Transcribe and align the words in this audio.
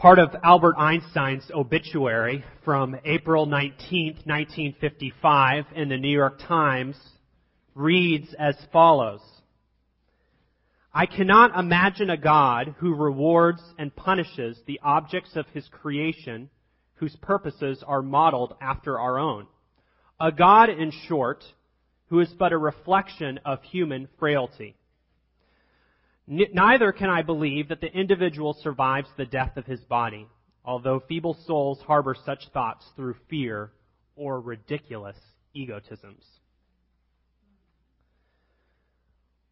Part 0.00 0.18
of 0.18 0.34
Albert 0.42 0.76
Einstein's 0.78 1.50
obituary 1.54 2.42
from 2.64 2.96
April 3.04 3.44
19, 3.44 4.20
1955 4.24 5.66
in 5.76 5.90
the 5.90 5.98
New 5.98 6.08
York 6.08 6.38
Times 6.48 6.96
reads 7.74 8.34
as 8.38 8.56
follows. 8.72 9.20
I 10.94 11.04
cannot 11.04 11.54
imagine 11.54 12.08
a 12.08 12.16
God 12.16 12.76
who 12.78 12.94
rewards 12.94 13.60
and 13.76 13.94
punishes 13.94 14.58
the 14.66 14.80
objects 14.82 15.36
of 15.36 15.44
his 15.48 15.68
creation 15.68 16.48
whose 16.94 17.14
purposes 17.16 17.84
are 17.86 18.00
modeled 18.00 18.54
after 18.58 18.98
our 18.98 19.18
own. 19.18 19.48
A 20.18 20.32
God, 20.32 20.70
in 20.70 20.92
short, 21.08 21.44
who 22.06 22.20
is 22.20 22.32
but 22.38 22.54
a 22.54 22.58
reflection 22.58 23.38
of 23.44 23.62
human 23.64 24.08
frailty. 24.18 24.76
Neither 26.26 26.92
can 26.92 27.10
I 27.10 27.22
believe 27.22 27.68
that 27.68 27.80
the 27.80 27.92
individual 27.92 28.54
survives 28.62 29.08
the 29.16 29.26
death 29.26 29.56
of 29.56 29.66
his 29.66 29.80
body, 29.80 30.28
although 30.64 31.00
feeble 31.08 31.36
souls 31.46 31.80
harbor 31.86 32.14
such 32.24 32.48
thoughts 32.52 32.84
through 32.94 33.16
fear 33.28 33.72
or 34.14 34.40
ridiculous 34.40 35.16
egotisms. 35.56 36.22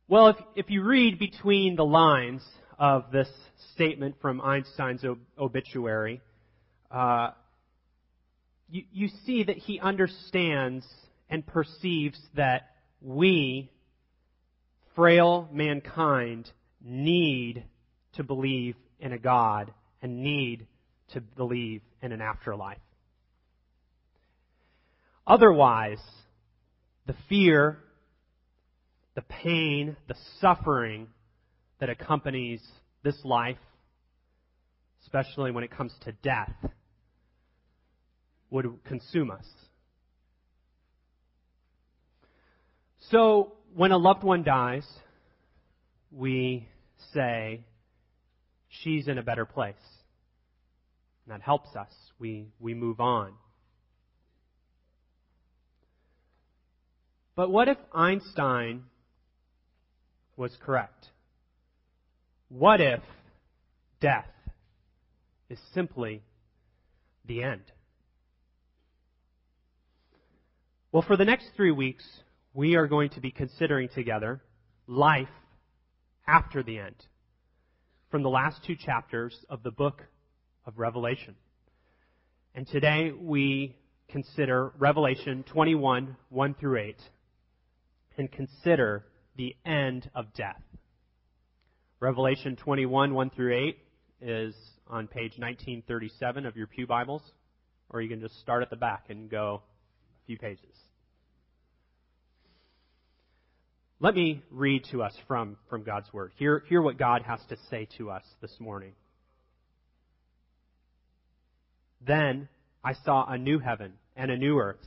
Well, 0.07 0.29
if, 0.29 0.37
if 0.57 0.71
you 0.71 0.83
read 0.85 1.19
between 1.19 1.77
the 1.77 1.85
lines 1.85 2.43
of 2.79 3.11
this 3.11 3.29
statement 3.75 4.15
from 4.23 4.41
Einstein's 4.41 5.05
ob- 5.05 5.19
obituary, 5.39 6.21
uh, 6.91 7.31
you, 8.71 8.85
you 8.93 9.09
see 9.27 9.43
that 9.43 9.57
he 9.57 9.81
understands 9.81 10.87
and 11.29 11.47
perceives 11.47 12.19
that 12.37 12.71
we, 13.03 13.71
frail 14.95 15.49
mankind, 15.53 16.51
need 16.83 17.65
to 18.15 18.23
believe 18.23 18.77
in 19.01 19.13
a 19.13 19.19
God 19.19 19.73
and 20.03 20.23
need 20.23 20.67
to 21.13 21.21
believe 21.21 21.83
in 22.03 22.13
an 22.13 22.21
afterlife. 22.21 22.79
Otherwise, 25.27 26.01
the 27.07 27.15
fear 27.29 27.79
the 29.19 29.23
pain, 29.23 29.97
the 30.07 30.15
suffering 30.41 31.09
that 31.81 31.91
accompanies 31.91 32.63
this 33.03 33.17
life, 33.25 33.59
especially 35.03 35.51
when 35.51 35.65
it 35.65 35.73
comes 35.73 35.93
to 36.05 36.13
death, 36.23 36.55
would 38.49 38.67
consume 38.85 39.33
us. 39.33 39.45
So, 43.11 43.55
when 43.75 43.91
a 43.91 43.99
loved 43.99 44.23
one 44.23 44.45
dies, 44.45 44.87
we 46.11 46.69
say, 47.13 47.65
she's 48.69 49.09
in 49.09 49.19
a 49.19 49.23
better 49.23 49.45
place. 49.45 49.75
And 51.25 51.35
that 51.35 51.43
helps 51.43 51.75
us. 51.77 51.93
We, 52.19 52.49
we 52.59 52.75
move 52.75 53.01
on. 53.01 53.33
But 57.37 57.51
what 57.51 57.69
if 57.69 57.79
Einstein 57.95 58.85
was 60.37 60.57
correct? 60.65 61.07
What 62.49 62.81
if 62.81 63.01
death 64.01 64.27
is 65.49 65.59
simply 65.73 66.23
the 67.27 67.43
end? 67.43 67.63
Well, 70.91 71.05
for 71.07 71.17
the 71.17 71.25
next 71.25 71.51
three 71.55 71.71
weeks, 71.71 72.05
we 72.55 72.75
are 72.75 72.87
going 72.87 73.11
to 73.11 73.21
be 73.21 73.31
considering 73.31 73.89
together 73.95 74.41
life 74.87 75.29
after 76.29 76.63
the 76.63 76.79
end 76.79 76.95
from 78.11 78.23
the 78.23 78.29
last 78.29 78.63
two 78.65 78.77
chapters 78.77 79.35
of 79.49 79.63
the 79.63 79.71
book 79.71 80.03
of 80.67 80.79
Revelation. 80.79 81.35
And 82.55 82.67
today 82.67 83.11
we 83.19 83.77
consider 84.09 84.73
Revelation 84.79 85.45
21, 85.53 86.17
1 86.29 86.55
through 86.55 86.79
8, 86.81 86.97
and 88.19 88.31
consider 88.31 89.05
the 89.37 89.55
end 89.65 90.11
of 90.15 90.33
death. 90.35 90.61
Revelation 92.01 92.57
21, 92.57 93.15
1 93.15 93.31
through 93.31 93.57
8 93.69 93.79
is 94.21 94.55
on 94.87 95.07
page 95.07 95.33
1937 95.39 96.47
of 96.47 96.57
your 96.57 96.67
Pew 96.67 96.87
Bibles, 96.87 97.23
or 97.91 98.03
you 98.03 98.09
can 98.09 98.21
just 98.21 98.39
start 98.41 98.63
at 98.63 98.71
the 98.71 98.77
back 98.77 99.07
and 99.09 99.31
go 99.31 99.63
a 100.23 100.27
few 100.27 100.39
pages. 100.39 100.88
Let 104.01 104.15
me 104.15 104.43
read 104.51 104.85
to 104.93 105.03
us 105.03 105.15
from, 105.27 105.57
from 105.69 105.83
God's 105.83 106.13
Word. 106.13 106.33
Hear, 106.37 106.63
hear 106.69 106.81
what 106.81 106.99
God 106.99 107.23
has 107.23 107.41
to 107.49 107.57
say 107.69 107.89
to 107.99 108.11
us 108.11 108.23
this 108.41 108.55
morning. 108.61 108.93
Then 112.07 112.49
I 112.85 112.93
saw 113.05 113.27
a 113.29 113.37
new 113.37 113.59
heaven 113.59 113.95
and 114.17 114.31
a 114.31 114.37
new 114.37 114.59
earth. 114.59 114.81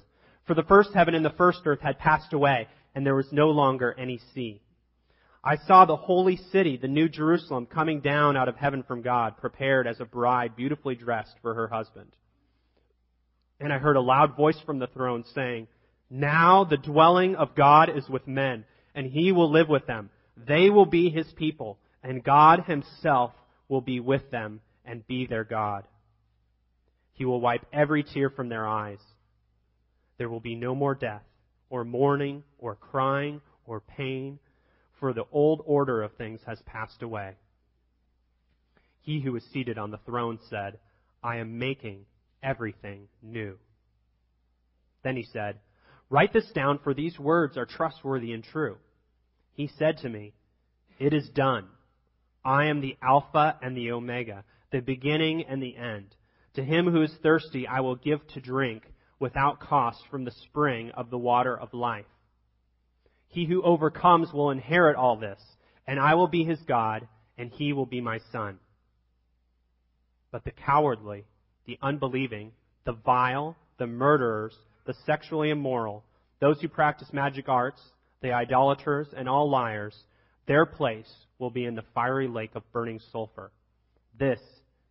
For 0.47 0.53
the 0.53 0.63
first 0.63 0.91
heaven 0.93 1.13
and 1.13 1.25
the 1.25 1.31
first 1.31 1.59
earth 1.65 1.81
had 1.81 1.99
passed 1.99 2.31
away 2.31 2.67
and 2.95 3.05
there 3.05 3.15
was 3.15 3.27
no 3.31 3.49
longer 3.49 3.93
any 3.97 4.19
sea. 4.33 4.61
I 5.43 5.57
saw 5.67 5.85
the 5.85 5.95
holy 5.97 6.37
city, 6.51 6.77
the 6.77 6.87
new 6.87 7.09
Jerusalem, 7.09 7.65
coming 7.65 7.99
down 7.99 8.37
out 8.37 8.47
of 8.47 8.55
heaven 8.55 8.83
from 8.83 9.01
God, 9.01 9.37
prepared 9.37 9.87
as 9.87 9.99
a 9.99 10.05
bride 10.05 10.55
beautifully 10.55 10.95
dressed 10.95 11.35
for 11.41 11.53
her 11.55 11.67
husband. 11.67 12.11
And 13.59 13.73
I 13.73 13.79
heard 13.79 13.95
a 13.95 14.01
loud 14.01 14.35
voice 14.37 14.59
from 14.65 14.79
the 14.79 14.87
throne 14.87 15.23
saying, 15.33 15.67
Now 16.09 16.63
the 16.63 16.77
dwelling 16.77 17.35
of 17.35 17.55
God 17.55 17.89
is 17.89 18.07
with 18.07 18.27
men, 18.27 18.65
and 18.95 19.07
he 19.07 19.31
will 19.31 19.51
live 19.51 19.69
with 19.69 19.87
them. 19.87 20.09
They 20.37 20.69
will 20.69 20.85
be 20.85 21.09
his 21.09 21.31
people, 21.33 21.77
and 22.03 22.23
God 22.23 22.65
himself 22.65 23.31
will 23.67 23.81
be 23.81 23.99
with 23.99 24.29
them 24.31 24.61
and 24.85 25.05
be 25.07 25.25
their 25.25 25.43
God. 25.43 25.85
He 27.13 27.25
will 27.25 27.41
wipe 27.41 27.65
every 27.71 28.03
tear 28.03 28.29
from 28.29 28.49
their 28.49 28.67
eyes. 28.67 28.99
There 30.17 30.29
will 30.29 30.39
be 30.39 30.55
no 30.55 30.75
more 30.75 30.95
death 30.95 31.23
or 31.69 31.83
mourning 31.83 32.43
or 32.57 32.75
crying 32.75 33.41
or 33.65 33.79
pain, 33.79 34.39
for 34.99 35.13
the 35.13 35.25
old 35.31 35.61
order 35.65 36.01
of 36.01 36.13
things 36.13 36.41
has 36.45 36.61
passed 36.65 37.01
away. 37.01 37.35
He 39.01 39.19
who 39.19 39.35
is 39.35 39.43
seated 39.51 39.77
on 39.77 39.91
the 39.91 39.97
throne 40.05 40.39
said, 40.49 40.77
I 41.23 41.37
am 41.37 41.57
making 41.57 42.05
everything 42.43 43.07
new. 43.21 43.57
Then 45.03 45.15
he 45.15 45.23
said, 45.23 45.57
Write 46.11 46.33
this 46.33 46.51
down, 46.51 46.77
for 46.83 46.93
these 46.93 47.17
words 47.17 47.57
are 47.57 47.65
trustworthy 47.65 48.33
and 48.33 48.43
true. 48.43 48.75
He 49.53 49.71
said 49.79 49.99
to 49.99 50.09
me, 50.09 50.33
It 50.99 51.13
is 51.13 51.29
done. 51.29 51.69
I 52.43 52.65
am 52.65 52.81
the 52.81 52.97
Alpha 53.01 53.57
and 53.61 53.77
the 53.77 53.91
Omega, 53.91 54.43
the 54.73 54.81
beginning 54.81 55.45
and 55.47 55.63
the 55.63 55.77
end. 55.77 56.13
To 56.55 56.63
him 56.65 56.85
who 56.91 57.01
is 57.01 57.15
thirsty, 57.23 57.65
I 57.65 57.79
will 57.79 57.95
give 57.95 58.27
to 58.33 58.41
drink 58.41 58.83
without 59.19 59.61
cost 59.61 60.01
from 60.11 60.25
the 60.25 60.33
spring 60.43 60.91
of 60.97 61.09
the 61.09 61.17
water 61.17 61.57
of 61.57 61.73
life. 61.73 62.05
He 63.29 63.45
who 63.45 63.63
overcomes 63.63 64.33
will 64.33 64.51
inherit 64.51 64.97
all 64.97 65.15
this, 65.15 65.39
and 65.87 65.97
I 65.97 66.15
will 66.15 66.27
be 66.27 66.43
his 66.43 66.59
God, 66.67 67.07
and 67.37 67.49
he 67.51 67.71
will 67.71 67.85
be 67.85 68.01
my 68.01 68.19
son. 68.33 68.59
But 70.29 70.43
the 70.43 70.51
cowardly, 70.51 71.23
the 71.65 71.79
unbelieving, 71.81 72.51
the 72.83 72.91
vile, 72.91 73.55
the 73.77 73.87
murderers, 73.87 74.57
the 74.85 74.95
sexually 75.05 75.49
immoral, 75.49 76.03
those 76.39 76.59
who 76.61 76.67
practice 76.67 77.09
magic 77.13 77.47
arts, 77.47 77.81
the 78.21 78.31
idolaters, 78.31 79.07
and 79.15 79.29
all 79.29 79.49
liars, 79.49 79.95
their 80.47 80.65
place 80.65 81.11
will 81.39 81.51
be 81.51 81.65
in 81.65 81.75
the 81.75 81.83
fiery 81.93 82.27
lake 82.27 82.51
of 82.55 82.63
burning 82.71 82.99
sulfur. 83.11 83.51
This 84.17 84.39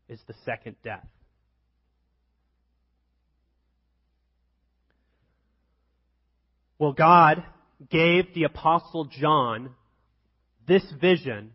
is 0.09 0.21
the 0.27 0.35
second 0.45 0.77
death. 0.83 1.07
Well, 6.79 6.93
God 6.93 7.45
gave 7.91 8.33
the 8.35 8.45
Apostle 8.45 9.05
John 9.05 9.71
this 10.67 10.85
vision 11.01 11.53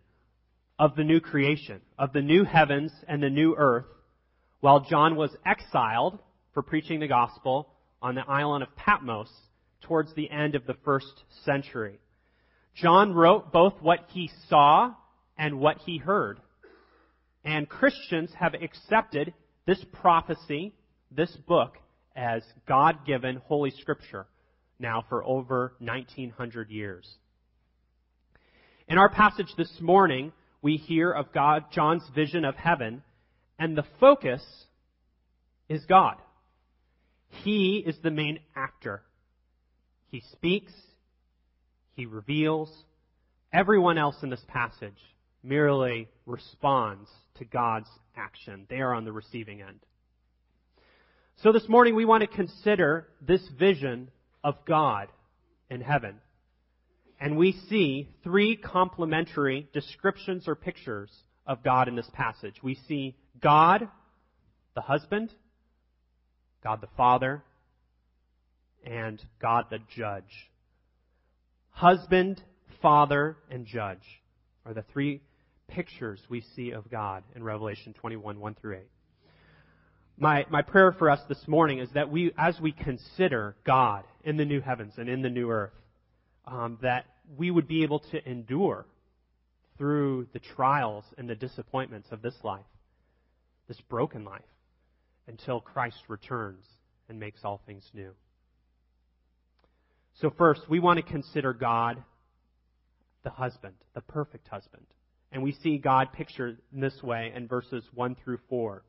of 0.78 0.96
the 0.96 1.04
new 1.04 1.20
creation, 1.20 1.82
of 1.98 2.14
the 2.14 2.22
new 2.22 2.44
heavens 2.44 2.92
and 3.08 3.24
the 3.24 3.30
new 3.30 3.56
earth, 3.58 3.86
while 4.60 4.82
John 4.82 5.16
was 5.16 5.36
exiled 5.46 6.20
for 6.54 6.62
preaching 6.62 7.00
the 7.00 7.08
gospel 7.08 7.68
on 8.06 8.14
the 8.14 8.30
island 8.30 8.62
of 8.62 8.76
Patmos 8.76 9.32
towards 9.82 10.14
the 10.14 10.30
end 10.30 10.54
of 10.54 10.68
the 10.68 10.76
first 10.86 11.24
century. 11.44 11.98
John 12.76 13.16
wrote 13.16 13.52
both 13.52 13.74
what 13.82 14.06
he 14.10 14.30
saw 14.48 14.94
and 15.40 15.60
what 15.60 15.80
he 15.88 15.98
heard. 15.98 16.40
And 17.44 17.68
Christians 17.68 18.30
have 18.40 18.54
accepted 18.54 19.34
this 19.66 19.84
prophecy, 19.92 20.76
this 21.10 21.36
book, 21.48 21.78
as 22.16 22.44
God 22.68 23.08
given 23.08 23.42
Holy 23.48 23.72
Scripture 23.72 24.28
now 24.78 25.04
for 25.10 25.24
over 25.24 25.74
1900 25.80 26.70
years. 26.70 27.10
In 28.88 29.00
our 29.00 29.10
passage 29.10 29.52
this 29.58 29.82
morning, 29.82 30.32
we 30.62 30.78
hear 30.78 31.12
of 31.12 31.34
God, 31.34 31.66
John's 31.72 32.08
vision 32.14 32.46
of 32.46 32.54
heaven, 32.54 33.02
and 33.58 33.76
the 33.76 33.86
focus 34.00 34.44
is 35.68 35.84
God. 35.86 36.18
He 37.44 37.84
is 37.86 37.96
the 38.04 38.12
main 38.12 38.40
actor. 38.56 39.02
He 40.08 40.22
speaks, 40.32 40.74
he 41.94 42.06
reveals. 42.06 42.72
Everyone 43.54 43.98
else 43.98 44.16
in 44.22 44.30
this 44.30 44.44
passage 44.48 45.00
merely 45.44 46.10
responds 46.26 47.10
to 47.36 47.46
God's 47.46 47.90
action. 48.16 48.66
They 48.70 48.78
are 48.78 48.94
on 48.94 49.06
the 49.06 49.12
receiving 49.12 49.62
end. 49.62 49.80
So 51.44 51.52
this 51.52 51.68
morning 51.68 51.96
we 51.96 52.06
want 52.06 52.22
to 52.22 52.28
consider 52.28 53.08
this 53.22 53.46
vision 53.60 54.10
of 54.44 54.56
God 54.66 55.10
in 55.70 55.82
heaven. 55.82 56.20
And 57.20 57.38
we 57.38 57.54
see 57.70 58.10
three 58.24 58.56
complementary 58.56 59.70
descriptions 59.74 60.48
or 60.48 60.56
pictures 60.56 61.12
of 61.48 61.64
God 61.64 61.88
in 61.88 61.96
this 61.96 62.10
passage. 62.14 62.56
We 62.62 62.76
see 62.88 63.16
God, 63.42 63.88
the 64.76 64.82
husband, 64.82 65.30
God 66.66 66.82
the 66.82 66.88
Father, 66.98 67.44
and 68.84 69.22
God 69.40 69.66
the 69.70 69.78
judge. 69.96 70.50
Husband, 71.70 72.42
Father, 72.82 73.38
and 73.52 73.68
Judge 73.68 74.02
are 74.66 74.74
the 74.74 74.84
three 74.92 75.22
pictures 75.68 76.20
we 76.28 76.44
see 76.56 76.72
of 76.72 76.90
God 76.90 77.24
in 77.36 77.44
Revelation 77.44 77.94
21, 77.94 78.40
1 78.40 78.56
through 78.56 78.78
8. 78.78 78.82
My, 80.18 80.46
my 80.50 80.64
prayer 80.64 80.92
for 80.92 81.12
us 81.12 81.20
this 81.30 81.48
morning 81.48 81.78
is 81.78 81.90
that 81.94 82.10
we, 82.10 82.32
as 82.36 82.60
we 82.60 82.72
consider 82.72 83.56
God 83.64 84.04
in 84.24 84.36
the 84.36 84.46
new 84.46 84.60
heavens 84.60 84.94
and 84.98 85.08
in 85.08 85.22
the 85.22 85.30
new 85.30 85.52
earth, 85.52 85.74
um, 86.48 86.80
that 86.82 87.06
we 87.38 87.52
would 87.52 87.68
be 87.68 87.84
able 87.84 88.00
to 88.00 88.28
endure 88.28 88.88
through 89.78 90.26
the 90.34 90.40
trials 90.40 91.06
and 91.20 91.30
the 91.30 91.36
disappointments 91.36 92.08
of 92.10 92.24
this 92.24 92.36
life, 92.44 92.66
this 93.68 93.80
broken 93.88 94.26
life, 94.26 94.42
until 95.28 95.60
Christ 95.60 95.98
returns 96.08 96.66
and 97.10 97.20
makes 97.20 97.44
all 97.44 97.62
things 97.66 97.90
new. 97.94 98.12
So, 100.22 100.32
first, 100.38 100.62
we 100.70 100.80
want 100.80 100.98
to 100.98 101.04
consider 101.04 101.54
God 101.54 102.02
the 103.24 103.30
husband, 103.30 103.76
the 103.94 104.02
perfect 104.02 104.48
husband. 104.48 104.86
And 105.32 105.44
we 105.44 105.52
see 105.52 105.78
God 105.78 106.14
pictured 106.14 106.60
in 106.74 106.80
this 106.80 107.04
way 107.04 107.34
in 107.36 107.48
verses 107.48 107.84
1 107.94 108.16
through 108.24 108.40
4. 108.48 108.84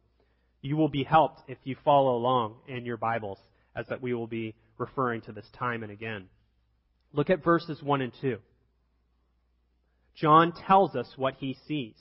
You 0.63 0.77
will 0.77 0.89
be 0.89 1.03
helped 1.03 1.43
if 1.49 1.59
you 1.65 1.77
follow 1.85 2.17
along 2.17 2.57
in 2.69 2.85
your 2.85 2.97
Bibles, 2.97 3.39
as 3.75 3.87
that 3.89 4.01
we 4.01 4.15
will 4.15 4.27
be 4.29 4.55
referring 4.79 5.23
to 5.23 5.33
this 5.33 5.49
time 5.59 5.83
and 5.83 5.91
again. 5.91 6.27
Look 7.13 7.31
at 7.31 7.43
verses 7.43 7.83
1 7.83 8.01
and 8.01 8.13
2. 8.21 8.39
John 10.15 10.53
tells 10.67 10.95
us 10.95 11.13
what 11.17 11.35
he 11.39 11.57
sees. 11.67 11.97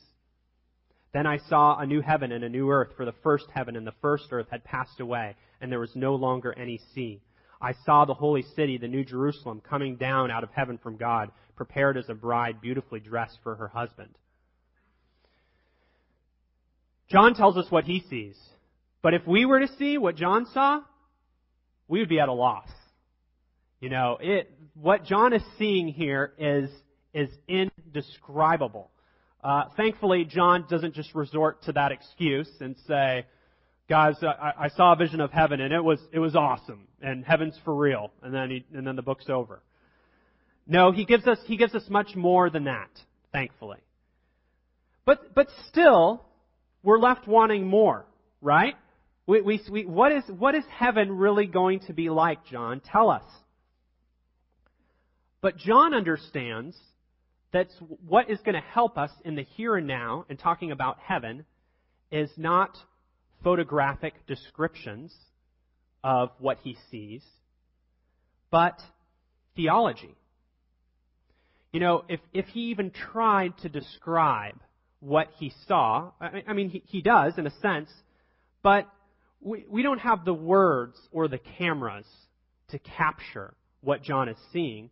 Then 1.15 1.25
I 1.25 1.37
saw 1.47 1.77
a 1.77 1.85
new 1.85 2.01
heaven 2.01 2.33
and 2.33 2.43
a 2.43 2.49
new 2.49 2.69
earth, 2.69 2.89
for 2.97 3.05
the 3.05 3.15
first 3.23 3.45
heaven 3.53 3.77
and 3.77 3.87
the 3.87 3.93
first 4.01 4.25
earth 4.31 4.47
had 4.51 4.65
passed 4.65 4.99
away, 4.99 5.37
and 5.61 5.71
there 5.71 5.79
was 5.79 5.95
no 5.95 6.15
longer 6.15 6.53
any 6.59 6.81
sea. 6.93 7.21
I 7.61 7.71
saw 7.85 8.03
the 8.03 8.13
holy 8.13 8.41
city, 8.53 8.77
the 8.77 8.89
new 8.89 9.05
Jerusalem, 9.05 9.61
coming 9.61 9.95
down 9.95 10.29
out 10.29 10.43
of 10.43 10.49
heaven 10.51 10.77
from 10.77 10.97
God, 10.97 11.31
prepared 11.55 11.95
as 11.95 12.09
a 12.09 12.13
bride 12.13 12.59
beautifully 12.59 12.99
dressed 12.99 13.37
for 13.43 13.55
her 13.55 13.69
husband. 13.69 14.09
John 17.09 17.33
tells 17.33 17.55
us 17.55 17.71
what 17.71 17.85
he 17.85 18.03
sees. 18.09 18.37
But 19.01 19.13
if 19.13 19.25
we 19.25 19.45
were 19.45 19.61
to 19.61 19.73
see 19.79 19.97
what 19.97 20.17
John 20.17 20.45
saw, 20.53 20.81
we 21.87 21.99
would 21.99 22.09
be 22.09 22.19
at 22.19 22.27
a 22.27 22.33
loss. 22.33 22.67
You 23.79 23.87
know, 23.87 24.17
it, 24.19 24.51
what 24.73 25.05
John 25.05 25.31
is 25.31 25.43
seeing 25.57 25.87
here 25.87 26.33
is, 26.37 26.69
is 27.13 27.29
indescribable. 27.47 28.91
Uh, 29.45 29.65
thankfully, 29.77 30.25
John 30.25 30.65
doesn't 30.67 30.95
just 30.95 31.13
resort 31.13 31.61
to 31.65 31.71
that 31.73 31.91
excuse 31.91 32.49
and 32.61 32.75
say, 32.87 33.27
guys, 33.87 34.15
I, 34.23 34.53
I 34.57 34.69
saw 34.69 34.93
a 34.93 34.95
vision 34.95 35.21
of 35.21 35.31
heaven 35.31 35.61
and 35.61 35.71
it 35.71 35.83
was, 35.83 35.99
it 36.11 36.17
was 36.17 36.35
awesome 36.35 36.87
and 36.99 37.23
heaven's 37.23 37.55
for 37.63 37.75
real. 37.75 38.09
And 38.23 38.33
then 38.33 38.49
he, 38.49 38.65
and 38.75 38.87
then 38.87 38.95
the 38.95 39.03
book's 39.03 39.29
over. 39.29 39.61
No, 40.65 40.91
he 40.91 41.05
gives 41.05 41.27
us, 41.27 41.37
he 41.45 41.57
gives 41.57 41.75
us 41.75 41.83
much 41.89 42.15
more 42.15 42.49
than 42.49 42.63
that, 42.63 42.89
thankfully. 43.31 43.77
But, 45.05 45.35
but 45.35 45.45
still, 45.69 46.25
we're 46.81 46.97
left 46.97 47.27
wanting 47.27 47.67
more, 47.67 48.07
right? 48.41 48.73
We, 49.27 49.41
we, 49.41 49.61
we, 49.69 49.85
what 49.85 50.11
is, 50.11 50.23
what 50.27 50.55
is 50.55 50.63
heaven 50.71 51.15
really 51.15 51.45
going 51.45 51.81
to 51.81 51.93
be 51.93 52.09
like, 52.09 52.47
John? 52.47 52.81
Tell 52.83 53.11
us. 53.11 53.29
But 55.39 55.57
John 55.57 55.93
understands 55.93 56.75
that 57.55 57.69
what 58.05 58.29
is 58.29 58.37
going 58.39 58.55
to 58.55 58.67
help 58.73 58.97
us 58.97 59.11
in 59.23 59.35
the 59.35 59.43
here 59.43 59.77
and 59.77 59.87
now 59.87 60.25
and 60.27 60.37
talking 60.37 60.71
about 60.73 60.97
heaven 60.99 61.45
is 62.11 62.29
not 62.35 62.77
photographic 63.45 64.13
descriptions 64.27 65.15
of 66.03 66.31
what 66.39 66.57
he 66.63 66.75
sees, 66.91 67.23
but 68.51 68.77
theology. 69.55 70.13
You 71.71 71.79
know, 71.79 72.03
if, 72.09 72.19
if 72.33 72.45
he 72.47 72.71
even 72.71 72.91
tried 72.91 73.57
to 73.59 73.69
describe 73.69 74.59
what 74.99 75.29
he 75.39 75.53
saw, 75.65 76.11
I, 76.19 76.43
I 76.45 76.51
mean, 76.51 76.69
he, 76.69 76.83
he 76.85 77.01
does 77.01 77.37
in 77.37 77.47
a 77.47 77.59
sense, 77.61 77.89
but 78.63 78.85
we, 79.39 79.63
we 79.69 79.81
don't 79.81 79.99
have 79.99 80.25
the 80.25 80.33
words 80.33 80.97
or 81.13 81.29
the 81.29 81.39
cameras 81.57 82.05
to 82.71 82.79
capture 82.79 83.53
what 83.79 84.03
John 84.03 84.27
is 84.27 84.37
seeing. 84.51 84.89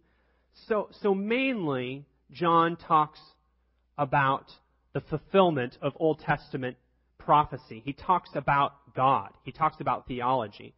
So, 0.69 0.87
so 1.01 1.13
mainly, 1.13 2.05
John 2.31 2.75
talks 2.75 3.19
about 3.97 4.45
the 4.93 5.01
fulfillment 5.01 5.77
of 5.81 5.93
Old 5.97 6.19
Testament 6.19 6.77
prophecy. 7.17 7.81
He 7.83 7.93
talks 7.93 8.29
about 8.35 8.73
God. 8.95 9.29
He 9.43 9.51
talks 9.51 9.79
about 9.79 10.07
theology. 10.07 10.73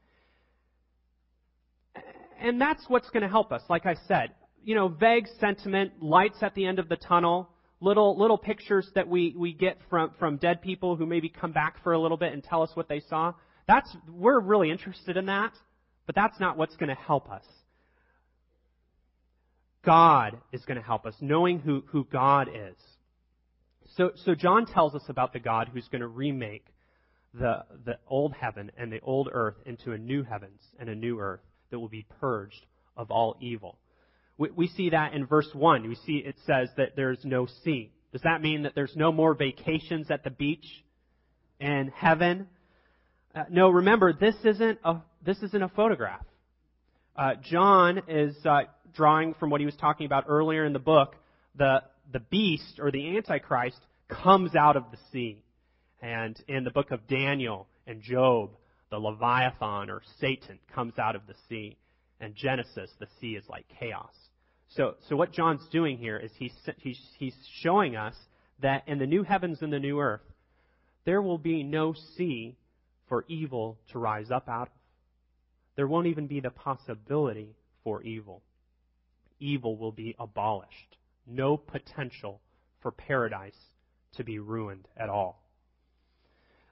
And 2.39 2.59
that's 2.59 2.83
what's 2.87 3.09
going 3.09 3.23
to 3.23 3.29
help 3.29 3.51
us. 3.51 3.61
Like 3.69 3.85
I 3.85 3.95
said, 4.07 4.31
you 4.63 4.75
know, 4.75 4.87
vague 4.87 5.27
sentiment, 5.39 6.01
lights 6.01 6.37
at 6.41 6.53
the 6.55 6.65
end 6.65 6.79
of 6.79 6.89
the 6.89 6.97
tunnel, 6.97 7.49
little 7.79 8.17
little 8.17 8.37
pictures 8.37 8.89
that 8.95 9.07
we, 9.07 9.33
we 9.37 9.53
get 9.53 9.77
from, 9.89 10.11
from 10.19 10.37
dead 10.37 10.61
people 10.61 10.95
who 10.95 11.05
maybe 11.05 11.29
come 11.29 11.51
back 11.51 11.81
for 11.83 11.93
a 11.93 11.99
little 11.99 12.17
bit 12.17 12.33
and 12.33 12.43
tell 12.43 12.61
us 12.61 12.71
what 12.73 12.89
they 12.89 13.01
saw. 13.09 13.33
That's 13.67 13.95
we're 14.09 14.39
really 14.39 14.71
interested 14.71 15.17
in 15.17 15.27
that, 15.27 15.53
but 16.05 16.15
that's 16.15 16.39
not 16.39 16.57
what's 16.57 16.75
going 16.75 16.89
to 16.89 16.95
help 16.95 17.29
us. 17.29 17.45
God 19.85 20.37
is 20.51 20.63
going 20.65 20.77
to 20.77 20.85
help 20.85 21.05
us, 21.05 21.15
knowing 21.21 21.59
who, 21.59 21.83
who 21.87 22.05
God 22.05 22.49
is. 22.49 22.75
So, 23.95 24.11
so 24.25 24.35
John 24.35 24.65
tells 24.65 24.95
us 24.95 25.03
about 25.07 25.33
the 25.33 25.39
God 25.39 25.69
who's 25.71 25.87
going 25.87 26.01
to 26.01 26.07
remake 26.07 26.65
the, 27.33 27.63
the 27.85 27.97
old 28.07 28.33
heaven 28.33 28.71
and 28.77 28.91
the 28.91 28.99
old 29.01 29.29
earth 29.31 29.55
into 29.65 29.91
a 29.91 29.97
new 29.97 30.23
heavens 30.23 30.61
and 30.79 30.89
a 30.89 30.95
new 30.95 31.19
earth 31.19 31.41
that 31.69 31.79
will 31.79 31.89
be 31.89 32.05
purged 32.19 32.65
of 32.97 33.11
all 33.11 33.37
evil. 33.41 33.77
We, 34.37 34.49
we 34.51 34.67
see 34.67 34.89
that 34.89 35.13
in 35.13 35.25
verse 35.25 35.49
1. 35.53 35.87
We 35.87 35.95
see 36.05 36.23
it 36.25 36.35
says 36.45 36.69
that 36.77 36.95
there's 36.95 37.23
no 37.23 37.47
sea. 37.63 37.91
Does 38.11 38.21
that 38.21 38.41
mean 38.41 38.63
that 38.63 38.73
there's 38.75 38.95
no 38.95 39.11
more 39.11 39.33
vacations 39.33 40.09
at 40.09 40.23
the 40.23 40.29
beach 40.29 40.65
in 41.59 41.91
heaven? 41.93 42.47
Uh, 43.33 43.43
no, 43.49 43.69
remember, 43.69 44.13
this 44.13 44.35
isn't 44.43 44.79
a, 44.83 44.97
this 45.25 45.37
isn't 45.41 45.61
a 45.61 45.69
photograph. 45.69 46.25
Uh, 47.17 47.35
John 47.41 48.01
is 48.07 48.35
uh, 48.45 48.63
drawing 48.95 49.33
from 49.35 49.49
what 49.49 49.59
he 49.59 49.65
was 49.65 49.75
talking 49.75 50.05
about 50.05 50.25
earlier 50.27 50.65
in 50.65 50.73
the 50.73 50.79
book, 50.79 51.15
the, 51.55 51.83
the 52.11 52.19
beast 52.19 52.79
or 52.79 52.91
the 52.91 53.15
Antichrist 53.15 53.79
comes 54.07 54.55
out 54.55 54.75
of 54.75 54.85
the 54.91 54.97
sea. 55.11 55.43
And 56.01 56.41
in 56.47 56.63
the 56.63 56.71
book 56.71 56.91
of 56.91 57.07
Daniel 57.07 57.67
and 57.87 58.01
Job, 58.01 58.51
the 58.91 58.97
Leviathan 58.97 59.89
or 59.89 60.01
Satan 60.19 60.59
comes 60.73 60.97
out 60.99 61.15
of 61.15 61.21
the 61.27 61.35
sea. 61.49 61.77
And 62.19 62.35
Genesis, 62.35 62.91
the 62.99 63.07
sea 63.19 63.35
is 63.35 63.43
like 63.49 63.65
chaos. 63.79 64.13
So, 64.69 64.95
so 65.09 65.15
what 65.15 65.31
John's 65.31 65.67
doing 65.71 65.97
here 65.97 66.17
is 66.17 66.31
he's, 66.37 66.53
he's, 66.77 66.99
he's 67.17 67.35
showing 67.61 67.95
us 67.95 68.15
that 68.61 68.83
in 68.87 68.99
the 68.99 69.05
new 69.05 69.23
heavens 69.23 69.59
and 69.61 69.71
the 69.71 69.79
new 69.79 69.99
earth, 69.99 70.21
there 71.05 71.21
will 71.21 71.37
be 71.37 71.63
no 71.63 71.93
sea 72.17 72.57
for 73.07 73.25
evil 73.27 73.77
to 73.91 73.99
rise 73.99 74.31
up 74.31 74.49
out 74.49 74.67
of. 74.67 74.73
There 75.75 75.87
won't 75.87 76.07
even 76.07 76.27
be 76.27 76.39
the 76.39 76.49
possibility 76.49 77.55
for 77.83 78.01
evil. 78.01 78.41
Evil 79.39 79.77
will 79.77 79.91
be 79.91 80.15
abolished 80.19 80.97
no 81.27 81.57
potential 81.57 82.41
for 82.81 82.91
paradise 82.91 83.57
to 84.15 84.23
be 84.23 84.39
ruined 84.39 84.87
at 84.97 85.09
all. 85.09 85.41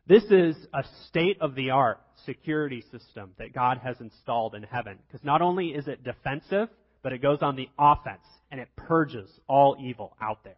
This 0.06 0.24
is 0.26 0.56
a 0.74 0.84
state 1.08 1.38
of 1.40 1.56
the 1.56 1.70
art 1.70 2.00
security 2.26 2.84
system 2.92 3.32
that 3.38 3.54
God 3.54 3.80
has 3.84 4.00
installed 4.02 4.54
in 4.54 4.64
heaven. 4.64 5.00
Because 5.08 5.24
not 5.24 5.42
only 5.42 5.70
is 5.70 5.88
it 5.88 6.04
defensive, 6.04 6.70
but 7.02 7.14
it 7.14 7.22
goes 7.22 7.40
on 7.42 7.56
the 7.56 7.70
offense 7.80 8.26
and 8.52 8.60
it 8.60 8.70
purges 8.76 9.30
all 9.48 9.78
evil 9.80 10.16
out 10.22 10.44
there. 10.44 10.58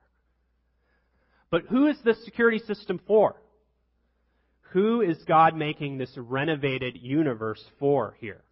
But 1.51 1.63
who 1.69 1.87
is 1.87 1.97
this 2.03 2.23
security 2.25 2.59
system 2.59 2.99
for? 3.07 3.35
Who 4.71 5.01
is 5.01 5.17
God 5.27 5.55
making 5.55 5.97
this 5.97 6.11
renovated 6.17 6.97
universe 6.99 7.63
for 7.79 8.17
here? 8.19 8.43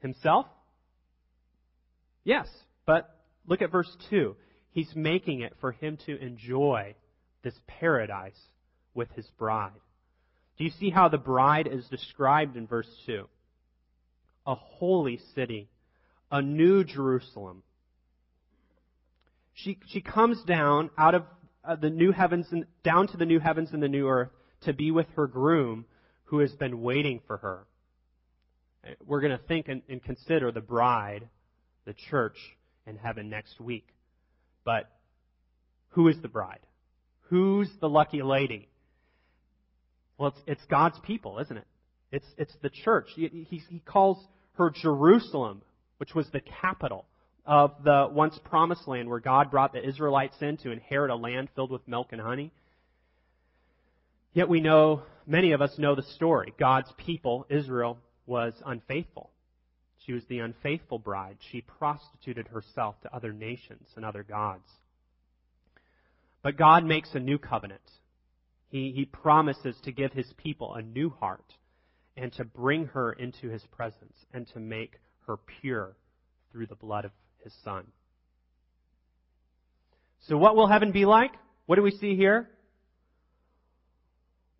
Himself? 0.00 0.46
Yes, 2.24 2.48
but 2.86 3.14
Look 3.46 3.62
at 3.62 3.70
verse 3.70 3.90
2. 4.10 4.36
He's 4.70 4.90
making 4.94 5.40
it 5.40 5.54
for 5.60 5.72
him 5.72 5.98
to 6.06 6.18
enjoy 6.20 6.94
this 7.42 7.54
paradise 7.66 8.40
with 8.94 9.10
his 9.12 9.26
bride. 9.38 9.72
Do 10.56 10.64
you 10.64 10.70
see 10.70 10.90
how 10.90 11.08
the 11.08 11.18
bride 11.18 11.68
is 11.70 11.86
described 11.88 12.56
in 12.56 12.66
verse 12.66 12.88
2? 13.06 13.28
A 14.46 14.54
holy 14.54 15.20
city, 15.34 15.68
a 16.30 16.40
new 16.40 16.84
Jerusalem. 16.84 17.62
She, 19.52 19.78
she 19.88 20.00
comes 20.00 20.42
down 20.44 20.90
out 20.98 21.14
of 21.14 21.24
uh, 21.64 21.76
the 21.76 21.90
new 21.90 22.12
heavens 22.12 22.46
and 22.50 22.66
down 22.82 23.08
to 23.08 23.16
the 23.16 23.26
new 23.26 23.38
heavens 23.38 23.70
and 23.72 23.82
the 23.82 23.88
new 23.88 24.08
earth 24.08 24.30
to 24.62 24.72
be 24.72 24.90
with 24.90 25.06
her 25.16 25.26
groom 25.26 25.84
who 26.24 26.40
has 26.40 26.52
been 26.52 26.82
waiting 26.82 27.20
for 27.26 27.36
her. 27.38 27.66
We're 29.06 29.20
going 29.20 29.36
to 29.36 29.44
think 29.44 29.68
and, 29.68 29.82
and 29.88 30.02
consider 30.02 30.50
the 30.52 30.60
bride, 30.60 31.28
the 31.84 31.94
church 32.10 32.36
in 32.86 32.96
heaven 32.96 33.30
next 33.30 33.60
week. 33.60 33.86
But 34.64 34.90
who 35.90 36.08
is 36.08 36.16
the 36.22 36.28
bride? 36.28 36.60
Who's 37.28 37.70
the 37.80 37.88
lucky 37.88 38.22
lady? 38.22 38.68
Well, 40.18 40.28
it's, 40.28 40.40
it's 40.46 40.64
God's 40.70 40.98
people, 41.00 41.38
isn't 41.40 41.56
it? 41.56 41.66
It's, 42.12 42.26
it's 42.38 42.54
the 42.62 42.70
church. 42.70 43.08
He, 43.14 43.46
he, 43.48 43.62
he 43.68 43.78
calls 43.80 44.24
her 44.54 44.70
Jerusalem, 44.70 45.62
which 45.98 46.14
was 46.14 46.26
the 46.32 46.40
capital 46.40 47.06
of 47.46 47.72
the 47.84 48.08
once 48.10 48.38
promised 48.44 48.86
land 48.86 49.08
where 49.08 49.20
God 49.20 49.50
brought 49.50 49.72
the 49.72 49.86
Israelites 49.86 50.36
in 50.40 50.56
to 50.58 50.70
inherit 50.70 51.10
a 51.10 51.16
land 51.16 51.48
filled 51.54 51.70
with 51.70 51.86
milk 51.86 52.08
and 52.12 52.20
honey. 52.20 52.52
Yet 54.32 54.48
we 54.48 54.60
know, 54.60 55.02
many 55.26 55.52
of 55.52 55.60
us 55.60 55.78
know 55.78 55.94
the 55.94 56.02
story. 56.02 56.52
God's 56.58 56.92
people, 56.96 57.46
Israel, 57.48 57.98
was 58.26 58.54
unfaithful. 58.64 59.30
She 60.04 60.12
was 60.12 60.24
the 60.28 60.40
unfaithful 60.40 60.98
bride. 60.98 61.38
She 61.50 61.62
prostituted 61.62 62.48
herself 62.48 63.00
to 63.02 63.14
other 63.14 63.32
nations 63.32 63.88
and 63.96 64.04
other 64.04 64.22
gods. 64.22 64.68
But 66.42 66.58
God 66.58 66.84
makes 66.84 67.14
a 67.14 67.20
new 67.20 67.38
covenant. 67.38 67.80
He, 68.68 68.92
he 68.94 69.06
promises 69.06 69.76
to 69.84 69.92
give 69.92 70.12
his 70.12 70.30
people 70.36 70.74
a 70.74 70.82
new 70.82 71.08
heart 71.08 71.54
and 72.16 72.32
to 72.34 72.44
bring 72.44 72.86
her 72.86 73.12
into 73.12 73.48
his 73.48 73.62
presence 73.72 74.16
and 74.32 74.46
to 74.48 74.60
make 74.60 74.98
her 75.26 75.38
pure 75.60 75.96
through 76.52 76.66
the 76.66 76.74
blood 76.74 77.06
of 77.06 77.12
his 77.42 77.54
son. 77.64 77.86
So 80.28 80.36
what 80.36 80.54
will 80.54 80.66
heaven 80.66 80.92
be 80.92 81.06
like? 81.06 81.32
What 81.66 81.76
do 81.76 81.82
we 81.82 81.90
see 81.92 82.14
here? 82.14 82.50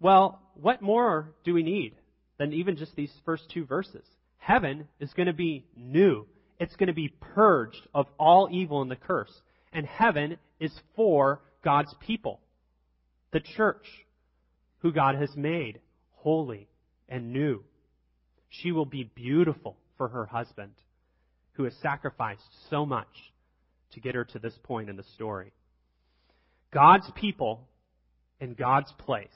Well, 0.01 0.41
what 0.55 0.81
more 0.81 1.35
do 1.45 1.53
we 1.53 1.63
need 1.63 1.95
than 2.39 2.53
even 2.53 2.77
just 2.77 2.97
these 2.97 3.13
first 3.25 3.51
two 3.51 3.67
verses? 3.67 4.07
Heaven 4.45 4.89
is 5.01 5.11
going 5.15 5.27
to 5.27 5.33
be 5.33 5.65
new. 5.75 6.27
It's 6.61 6.77
going 6.77 6.89
to 6.89 6.93
be 6.93 7.15
purged 7.35 7.89
of 7.95 8.07
all 8.19 8.51
evil 8.53 8.83
and 8.83 8.91
the 8.91 8.97
curse. 8.97 9.33
And 9.73 9.87
heaven 9.87 10.37
is 10.61 10.71
for 10.95 11.41
God's 11.65 11.95
people, 12.07 12.41
the 13.33 13.41
church, 13.41 13.87
who 14.81 14.93
God 14.93 15.15
has 15.15 15.35
made 15.35 15.81
holy 16.17 16.69
and 17.09 17.33
new. 17.33 17.65
She 18.51 18.71
will 18.71 18.85
be 18.85 19.11
beautiful 19.15 19.79
for 19.97 20.09
her 20.09 20.27
husband, 20.27 20.73
who 21.53 21.65
has 21.65 21.75
sacrificed 21.81 22.45
so 22.69 22.85
much 22.85 23.33
to 23.93 24.01
get 24.01 24.15
her 24.15 24.27
to 24.27 24.39
this 24.39 24.59
point 24.63 24.91
in 24.91 24.97
the 24.97 25.05
story. 25.15 25.55
God's 26.71 27.11
people 27.15 27.67
in 28.41 28.53
God's 28.53 28.93
place, 28.99 29.29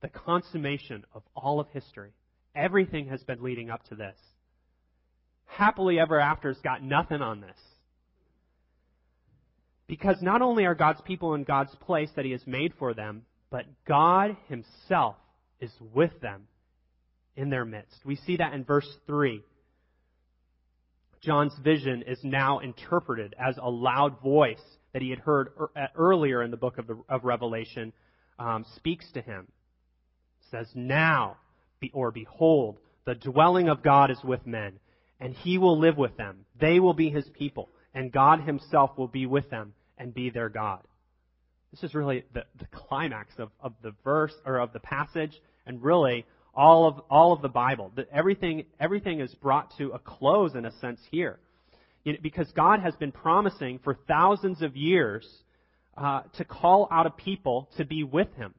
the 0.00 0.08
consummation 0.08 1.04
of 1.12 1.24
all 1.34 1.58
of 1.58 1.66
history. 1.72 2.12
Everything 2.54 3.08
has 3.08 3.22
been 3.22 3.42
leading 3.42 3.70
up 3.70 3.84
to 3.88 3.94
this. 3.94 4.16
Happily 5.46 5.98
ever 5.98 6.20
after's 6.20 6.58
got 6.62 6.82
nothing 6.82 7.20
on 7.20 7.40
this. 7.40 7.58
Because 9.86 10.16
not 10.22 10.42
only 10.42 10.64
are 10.66 10.74
God's 10.74 11.00
people 11.00 11.34
in 11.34 11.44
God's 11.44 11.74
place 11.80 12.10
that 12.14 12.24
He 12.24 12.30
has 12.32 12.46
made 12.46 12.72
for 12.78 12.94
them, 12.94 13.22
but 13.50 13.64
God 13.86 14.36
Himself 14.48 15.16
is 15.60 15.72
with 15.92 16.20
them 16.20 16.46
in 17.36 17.50
their 17.50 17.64
midst. 17.64 18.04
We 18.04 18.16
see 18.16 18.36
that 18.36 18.52
in 18.52 18.64
verse 18.64 18.88
3. 19.06 19.42
John's 21.22 21.56
vision 21.62 22.04
is 22.06 22.18
now 22.22 22.60
interpreted 22.60 23.34
as 23.38 23.56
a 23.60 23.68
loud 23.68 24.20
voice 24.22 24.62
that 24.92 25.02
he 25.02 25.10
had 25.10 25.18
heard 25.18 25.50
earlier 25.94 26.42
in 26.42 26.50
the 26.50 26.56
book 26.56 26.78
of, 26.78 26.86
the, 26.86 27.00
of 27.08 27.24
Revelation 27.24 27.92
um, 28.38 28.64
speaks 28.76 29.04
to 29.12 29.20
him. 29.20 29.46
It 30.40 30.46
says, 30.50 30.68
Now, 30.74 31.36
or 31.92 32.10
behold, 32.10 32.78
the 33.06 33.14
dwelling 33.14 33.68
of 33.68 33.82
God 33.82 34.10
is 34.10 34.22
with 34.22 34.46
men, 34.46 34.78
and 35.18 35.34
he 35.34 35.58
will 35.58 35.78
live 35.78 35.96
with 35.96 36.16
them. 36.16 36.44
They 36.60 36.80
will 36.80 36.94
be 36.94 37.10
his 37.10 37.28
people, 37.30 37.68
and 37.94 38.12
God 38.12 38.42
himself 38.42 38.96
will 38.96 39.08
be 39.08 39.26
with 39.26 39.50
them 39.50 39.72
and 39.98 40.14
be 40.14 40.30
their 40.30 40.48
God. 40.48 40.80
This 41.70 41.82
is 41.82 41.94
really 41.94 42.24
the, 42.34 42.44
the 42.58 42.66
climax 42.72 43.34
of, 43.38 43.50
of 43.60 43.74
the 43.82 43.94
verse 44.02 44.34
or 44.44 44.58
of 44.58 44.72
the 44.72 44.80
passage, 44.80 45.40
and 45.66 45.82
really 45.82 46.26
all 46.54 46.88
of 46.88 47.00
all 47.08 47.32
of 47.32 47.42
the 47.42 47.48
Bible. 47.48 47.92
That 47.96 48.08
everything 48.12 48.64
everything 48.80 49.20
is 49.20 49.32
brought 49.36 49.76
to 49.78 49.90
a 49.90 49.98
close 49.98 50.54
in 50.54 50.64
a 50.64 50.72
sense 50.80 51.00
here, 51.10 51.38
you 52.04 52.12
know, 52.12 52.18
because 52.22 52.50
God 52.52 52.80
has 52.80 52.96
been 52.96 53.12
promising 53.12 53.78
for 53.84 53.96
thousands 54.08 54.62
of 54.62 54.76
years 54.76 55.26
uh, 55.96 56.22
to 56.38 56.44
call 56.44 56.88
out 56.90 57.06
a 57.06 57.10
people 57.10 57.68
to 57.76 57.84
be 57.84 58.02
with 58.02 58.32
Him. 58.34 58.54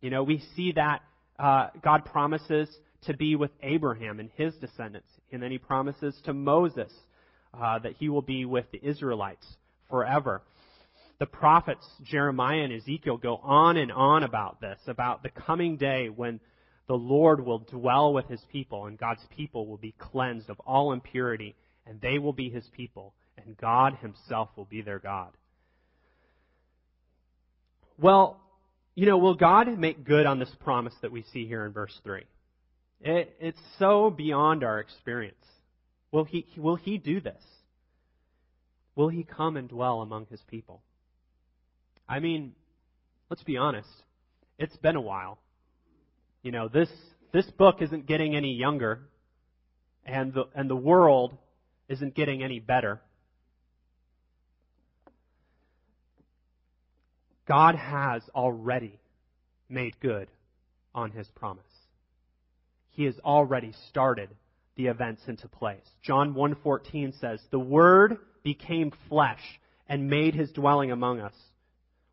You 0.00 0.10
know, 0.10 0.22
we 0.22 0.42
see 0.56 0.72
that 0.72 1.02
uh, 1.40 1.68
God 1.82 2.04
promises 2.04 2.68
to 3.06 3.16
be 3.16 3.34
with 3.34 3.50
Abraham 3.62 4.20
and 4.20 4.30
his 4.36 4.54
descendants, 4.56 5.08
and 5.32 5.42
then 5.42 5.50
He 5.50 5.58
promises 5.58 6.14
to 6.24 6.34
Moses 6.34 6.92
uh, 7.54 7.78
that 7.78 7.94
He 7.98 8.08
will 8.08 8.22
be 8.22 8.44
with 8.44 8.66
the 8.72 8.80
Israelites 8.86 9.46
forever 9.88 10.42
the 11.20 11.26
prophets 11.26 11.86
Jeremiah 12.02 12.62
and 12.62 12.72
Ezekiel 12.72 13.18
go 13.18 13.36
on 13.36 13.76
and 13.76 13.92
on 13.92 14.24
about 14.24 14.60
this, 14.60 14.78
about 14.86 15.22
the 15.22 15.28
coming 15.28 15.76
day 15.76 16.08
when 16.08 16.40
the 16.88 16.94
Lord 16.94 17.44
will 17.44 17.58
dwell 17.58 18.12
with 18.14 18.26
his 18.26 18.40
people, 18.50 18.86
and 18.86 18.98
God's 18.98 19.24
people 19.36 19.66
will 19.66 19.76
be 19.76 19.94
cleansed 19.98 20.48
of 20.48 20.58
all 20.60 20.92
impurity, 20.92 21.54
and 21.86 22.00
they 22.00 22.18
will 22.18 22.32
be 22.32 22.48
his 22.48 22.64
people, 22.74 23.12
and 23.36 23.56
God 23.58 23.98
himself 24.00 24.48
will 24.56 24.64
be 24.64 24.80
their 24.80 24.98
God. 24.98 25.28
Well, 27.98 28.40
you 28.94 29.06
know, 29.06 29.18
will 29.18 29.34
God 29.34 29.68
make 29.78 30.04
good 30.04 30.26
on 30.26 30.38
this 30.38 30.54
promise 30.60 30.94
that 31.02 31.12
we 31.12 31.24
see 31.32 31.46
here 31.46 31.64
in 31.64 31.72
verse 31.72 31.98
3? 32.04 32.22
It, 33.02 33.36
it's 33.40 33.60
so 33.78 34.10
beyond 34.10 34.62
our 34.62 34.78
experience. 34.78 35.36
Will 36.12 36.24
he, 36.24 36.46
will 36.56 36.76
he 36.76 36.98
do 36.98 37.20
this? 37.20 37.42
Will 38.96 39.08
he 39.08 39.24
come 39.24 39.56
and 39.56 39.68
dwell 39.68 40.02
among 40.02 40.26
his 40.26 40.40
people? 40.48 40.82
I 42.08 42.18
mean, 42.18 42.52
let's 43.30 43.44
be 43.44 43.56
honest. 43.56 43.88
It's 44.58 44.76
been 44.76 44.96
a 44.96 45.00
while 45.00 45.38
you 46.42 46.52
know, 46.52 46.68
this, 46.68 46.88
this 47.32 47.46
book 47.50 47.76
isn't 47.80 48.06
getting 48.06 48.34
any 48.34 48.54
younger, 48.54 49.00
and 50.06 50.32
the, 50.32 50.44
and 50.54 50.70
the 50.70 50.76
world 50.76 51.36
isn't 51.88 52.14
getting 52.14 52.42
any 52.42 52.60
better. 52.60 53.00
God 57.50 57.74
has 57.74 58.22
already 58.32 59.00
made 59.68 59.98
good 59.98 60.28
on 60.94 61.10
his 61.10 61.26
promise. 61.34 61.64
He 62.90 63.06
has 63.06 63.18
already 63.24 63.72
started 63.88 64.28
the 64.76 64.86
events 64.86 65.22
into 65.26 65.48
place. 65.48 65.84
John 66.00 66.32
1:14 66.32 67.10
says, 67.10 67.44
"The 67.50 67.58
word 67.58 68.24
became 68.44 68.92
flesh 69.08 69.58
and 69.88 70.08
made 70.08 70.36
his 70.36 70.52
dwelling 70.52 70.92
among 70.92 71.18
us. 71.18 71.34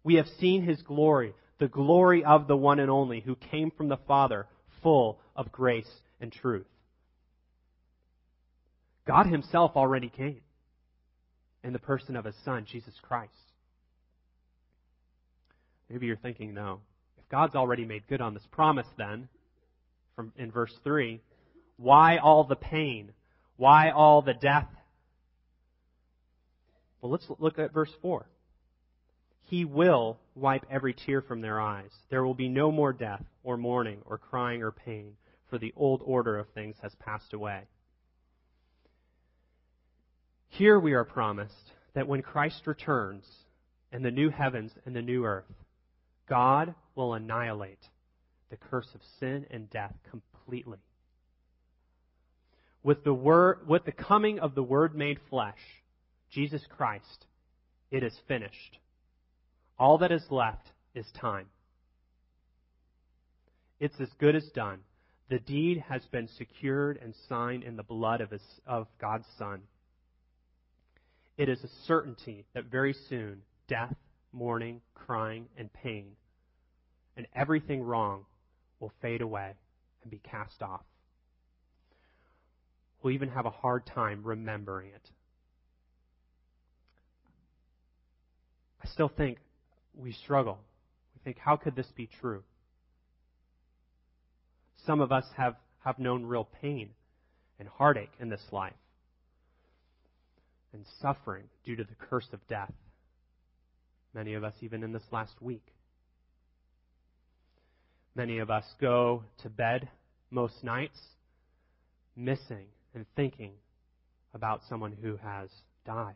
We 0.04 0.16
have 0.16 0.28
seen 0.28 0.64
his 0.64 0.82
glory, 0.82 1.36
the 1.60 1.68
glory 1.68 2.26
of 2.26 2.48
the 2.48 2.58
one 2.58 2.80
and 2.80 2.90
only 2.90 3.20
who 3.20 3.36
came 3.36 3.70
from 3.70 3.90
the 3.90 3.98
Father, 4.08 4.48
full 4.82 5.20
of 5.36 5.52
grace 5.52 6.02
and 6.20 6.32
truth. 6.32 6.66
God 9.06 9.28
Himself 9.28 9.76
already 9.76 10.10
came 10.10 10.42
in 11.64 11.74
the 11.74 11.80
person 11.80 12.16
of 12.16 12.26
His 12.26 12.36
Son, 12.38 12.66
Jesus 12.66 13.00
Christ. 13.02 13.47
Maybe 15.90 16.08
you're 16.08 16.18
thinking, 16.18 16.54
no. 16.54 16.82
If 17.18 17.30
God's 17.30 17.56
already 17.56 17.86
made 17.86 18.08
good 18.08 18.22
on 18.22 18.34
this 18.34 18.48
promise, 18.52 18.88
then, 18.98 19.30
from 20.16 20.34
in 20.38 20.52
verse 20.52 20.74
3, 20.84 21.22
why 21.78 22.18
all 22.18 22.44
the 22.44 22.56
pain? 22.56 23.12
Why 23.56 23.92
all 23.92 24.22
the 24.22 24.34
death? 24.34 24.68
Well, 27.02 27.12
let's 27.12 27.28
look 27.40 27.60
at 27.60 27.74
verse 27.74 27.92
4. 28.02 28.26
He 29.44 29.64
will 29.64 30.20
wipe 30.36 30.66
every 30.70 30.94
tear 30.94 31.22
from 31.22 31.42
their 31.42 31.62
eyes. 31.62 31.92
There 32.10 32.26
will 32.26 32.34
be 32.34 32.50
no 32.50 32.72
more 32.72 32.92
death, 32.92 33.24
or 33.44 33.56
mourning, 33.56 34.00
or 34.06 34.18
crying, 34.18 34.62
or 34.62 34.72
pain, 34.72 35.14
for 35.50 35.58
the 35.58 35.74
old 35.78 36.02
order 36.04 36.38
of 36.38 36.50
things 36.50 36.76
has 36.82 36.94
passed 36.96 37.34
away. 37.34 37.62
Here 40.50 40.80
we 40.80 40.94
are 40.94 41.06
promised 41.06 41.72
that 41.94 42.08
when 42.08 42.22
Christ 42.22 42.68
returns 42.68 43.26
and 43.92 44.04
the 44.04 44.12
new 44.12 44.30
heavens 44.30 44.72
and 44.86 44.96
the 44.96 45.02
new 45.02 45.24
earth, 45.24 45.46
God 46.30 46.76
will 46.96 47.14
annihilate 47.14 47.80
the 48.50 48.58
curse 48.58 48.88
of 48.94 49.02
sin 49.20 49.46
and 49.52 49.70
death 49.70 49.94
completely. 50.10 50.80
With 52.84 53.04
the 53.04 53.14
word, 53.14 53.68
with 53.68 53.86
the 53.86 53.92
coming 53.92 54.40
of 54.40 54.56
the 54.56 54.64
Word 54.64 54.96
made 54.96 55.20
flesh, 55.30 55.60
Jesus 56.30 56.62
Christ, 56.70 57.26
it 57.92 58.04
is 58.04 58.18
finished. 58.28 58.80
All 59.78 59.98
that 60.00 60.12
is 60.12 60.24
left 60.30 60.72
is 60.96 61.06
time. 61.20 61.48
It's 63.80 64.00
as 64.00 64.10
good 64.20 64.36
as 64.36 64.50
done. 64.56 64.80
The 65.30 65.40
deed 65.40 65.84
has 65.90 66.02
been 66.06 66.28
secured 66.38 66.98
and 67.04 67.14
signed 67.28 67.64
in 67.64 67.76
the 67.76 67.84
blood 67.84 68.22
of, 68.22 68.32
his, 68.32 68.42
of 68.66 68.88
God's 69.00 69.28
Son. 69.38 69.62
it 71.38 71.50
is 71.50 71.64
a 71.64 71.86
certainty 71.86 72.46
that 72.54 72.66
very 72.66 72.94
soon 73.10 73.42
death, 73.68 73.96
mourning, 74.32 74.82
crying, 74.94 75.48
and 75.58 75.72
pain, 75.74 76.12
and 77.16 77.28
everything 77.36 77.82
wrong 77.82 78.26
will 78.80 78.92
fade 79.02 79.22
away 79.22 79.54
and 80.02 80.12
be 80.12 80.20
cast 80.20 80.62
off. 80.62 80.84
We'll 83.02 83.14
even 83.14 83.30
have 83.30 83.46
a 83.46 83.52
hard 83.52 83.86
time 83.86 84.22
remembering 84.24 84.90
it. 84.90 85.10
I 88.84 88.88
still 88.88 89.10
think 89.10 89.38
we 89.96 90.12
struggle. 90.12 90.60
We 91.16 91.22
think, 91.24 91.38
how 91.40 91.56
could 91.56 91.76
this 91.76 91.92
be 91.96 92.10
true? 92.22 92.44
Some 94.86 95.02
of 95.02 95.12
us 95.12 95.26
have, 95.36 95.56
have 95.84 96.00
known 96.00 96.26
real 96.26 96.48
pain 96.62 96.92
and 97.60 97.68
heartache 97.68 98.12
in 98.20 98.30
this 98.30 98.46
life 98.52 98.74
and 100.74 100.86
suffering 101.02 101.46
due 101.66 101.76
to 101.76 101.84
the 101.84 101.96
curse 101.96 102.28
of 102.34 102.46
death. 102.48 102.72
Many 104.18 104.34
of 104.34 104.44
us, 104.44 104.56
even 104.62 104.82
in 104.82 104.94
this 104.94 105.04
last 105.12 105.40
week. 105.40 105.68
Many 108.16 108.40
of 108.40 108.50
us 108.50 108.64
go 108.82 109.22
to 109.44 109.50
bed 109.50 109.90
most 110.32 110.64
nights 110.64 111.00
missing 112.16 112.66
and 112.96 113.06
thinking 113.16 113.52
about 114.34 114.62
someone 114.68 114.92
who 114.92 115.18
has 115.18 115.50
died, 115.86 116.16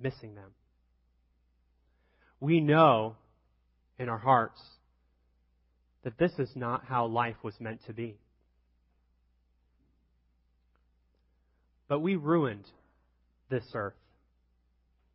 missing 0.00 0.34
them. 0.34 0.50
We 2.40 2.58
know 2.60 3.14
in 3.96 4.08
our 4.08 4.18
hearts 4.18 4.60
that 6.02 6.18
this 6.18 6.32
is 6.36 6.50
not 6.56 6.84
how 6.84 7.06
life 7.06 7.36
was 7.44 7.54
meant 7.60 7.78
to 7.86 7.92
be. 7.92 8.18
But 11.86 12.00
we 12.00 12.16
ruined 12.16 12.66
this 13.50 13.70
earth. 13.72 13.94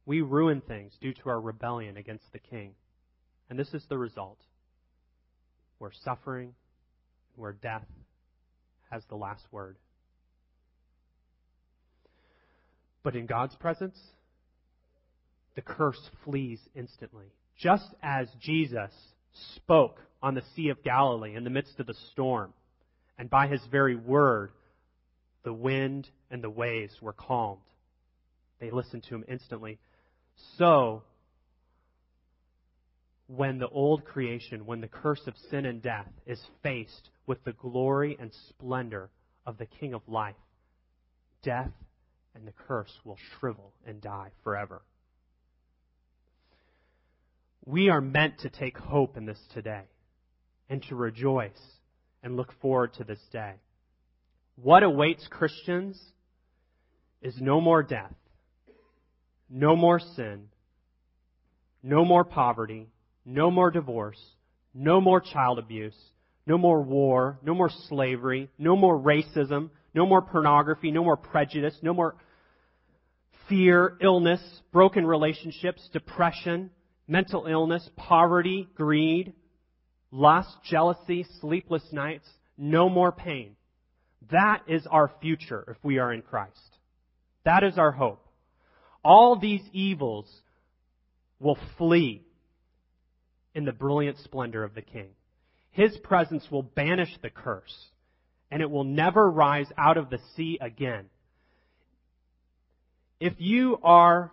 We 0.06 0.22
ruin 0.22 0.62
things 0.62 0.94
due 1.02 1.14
to 1.14 1.30
our 1.30 1.40
rebellion 1.40 1.98
against 1.98 2.32
the 2.32 2.40
King. 2.40 2.76
And 3.50 3.58
this 3.58 3.74
is 3.74 3.84
the 3.90 3.98
result 3.98 4.40
where 5.78 5.92
suffering, 6.04 6.54
where 7.36 7.54
death 7.54 7.86
has 8.90 9.04
the 9.10 9.16
last 9.16 9.44
word. 9.52 9.78
But 13.04 13.16
in 13.16 13.26
God's 13.26 13.56
presence, 13.56 14.00
the 15.56 15.62
curse 15.62 16.10
flees 16.24 16.60
instantly. 16.76 17.26
Just 17.58 17.88
as 18.02 18.28
Jesus 18.42 18.92
spoke 19.56 20.00
on 20.22 20.34
the 20.34 20.44
Sea 20.56 20.70
of 20.70 20.84
Galilee 20.84 21.36
in 21.36 21.44
the 21.44 21.50
midst 21.50 21.80
of 21.80 21.88
the 21.88 21.96
storm, 22.12 22.54
and 23.18 23.30
by 23.30 23.48
his 23.48 23.62
very 23.72 23.96
word, 23.96 24.52
the 25.44 25.54
wind 25.54 26.10
and 26.32 26.44
the 26.44 26.50
waves 26.50 26.94
were 27.02 27.14
calmed. 27.14 27.62
They 28.60 28.72
listened 28.72 29.04
to 29.04 29.16
him 29.16 29.26
instantly. 29.28 29.80
So, 30.58 31.04
when 33.28 33.58
the 33.58 33.70
old 33.70 34.06
creation, 34.06 34.66
when 34.66 34.82
the 34.82 34.88
curse 34.88 35.22
of 35.28 35.34
sin 35.50 35.66
and 35.66 35.82
death 35.82 36.08
is 36.26 36.42
faced 36.62 37.10
with 37.26 37.44
the 37.44 37.54
glory 37.54 38.16
and 38.20 38.32
splendor 38.50 39.10
of 39.46 39.58
the 39.58 39.66
King 39.66 39.94
of 39.94 40.02
life, 40.08 40.36
death 41.42 41.72
and 42.36 42.48
the 42.48 42.54
curse 42.68 42.92
will 43.04 43.18
shrivel 43.40 43.72
and 43.86 44.02
die 44.02 44.30
forever. 44.44 44.82
We 47.66 47.90
are 47.90 48.02
meant 48.02 48.40
to 48.40 48.50
take 48.50 48.78
hope 48.78 49.18
in 49.18 49.26
this 49.26 49.42
today 49.54 49.84
and 50.70 50.84
to 50.84 50.96
rejoice 50.96 51.52
and 52.22 52.36
look 52.36 52.54
forward 52.62 52.94
to 52.96 53.04
this 53.04 53.22
day. 53.32 53.54
What 54.56 54.84
awaits 54.84 55.28
Christians 55.30 56.00
is 57.22 57.36
no 57.42 57.60
more 57.60 57.82
death, 57.82 58.14
no 59.50 59.76
more 59.76 60.00
sin, 60.00 60.48
no 61.84 62.04
more 62.04 62.24
poverty, 62.24 62.88
no 63.26 63.52
more 63.52 63.72
divorce, 63.72 64.20
no 64.74 65.00
more 65.00 65.22
child 65.22 65.60
abuse, 65.60 65.96
no 66.46 66.58
more 66.58 66.82
war, 66.82 67.40
no 67.44 67.54
more 67.54 67.70
slavery, 67.88 68.50
no 68.58 68.76
more 68.76 69.00
racism, 69.00 69.70
no 69.94 70.06
more 70.06 70.22
pornography, 70.22 70.92
no 70.92 71.04
more 71.04 71.18
prejudice, 71.18 71.76
no 71.82 71.94
more 71.94 72.16
fear, 73.48 73.98
illness, 74.02 74.42
broken 74.72 75.06
relationships, 75.06 75.88
depression, 75.94 76.70
mental 77.08 77.46
illness, 77.46 77.88
poverty, 77.96 78.68
greed, 78.76 79.34
lust, 80.12 80.50
jealousy, 80.64 81.26
sleepless 81.40 81.84
nights, 81.92 82.28
no 82.58 82.90
more 82.90 83.12
pain. 83.12 83.56
That 84.32 84.64
is 84.68 84.88
our 84.88 85.12
future 85.22 85.64
if 85.68 85.78
we 85.84 86.00
are 86.00 86.12
in 86.12 86.22
Christ. 86.22 86.78
That 87.44 87.64
is 87.64 87.78
our 87.78 87.92
hope. 87.92 88.25
All 89.06 89.38
these 89.38 89.62
evils 89.72 90.26
will 91.40 91.58
flee 91.78 92.26
in 93.54 93.64
the 93.64 93.72
brilliant 93.72 94.18
splendor 94.18 94.64
of 94.64 94.74
the 94.74 94.82
King. 94.82 95.10
His 95.70 95.96
presence 95.98 96.50
will 96.50 96.64
banish 96.64 97.16
the 97.22 97.30
curse, 97.30 97.92
and 98.50 98.64
it 98.64 98.72
will 98.72 98.84
never 98.84 99.30
rise 99.30 99.68
out 99.78 99.98
of 99.98 100.10
the 100.10 100.18
sea 100.36 100.58
again. 100.60 101.06
If 103.20 103.34
you 103.38 103.78
are 103.84 104.32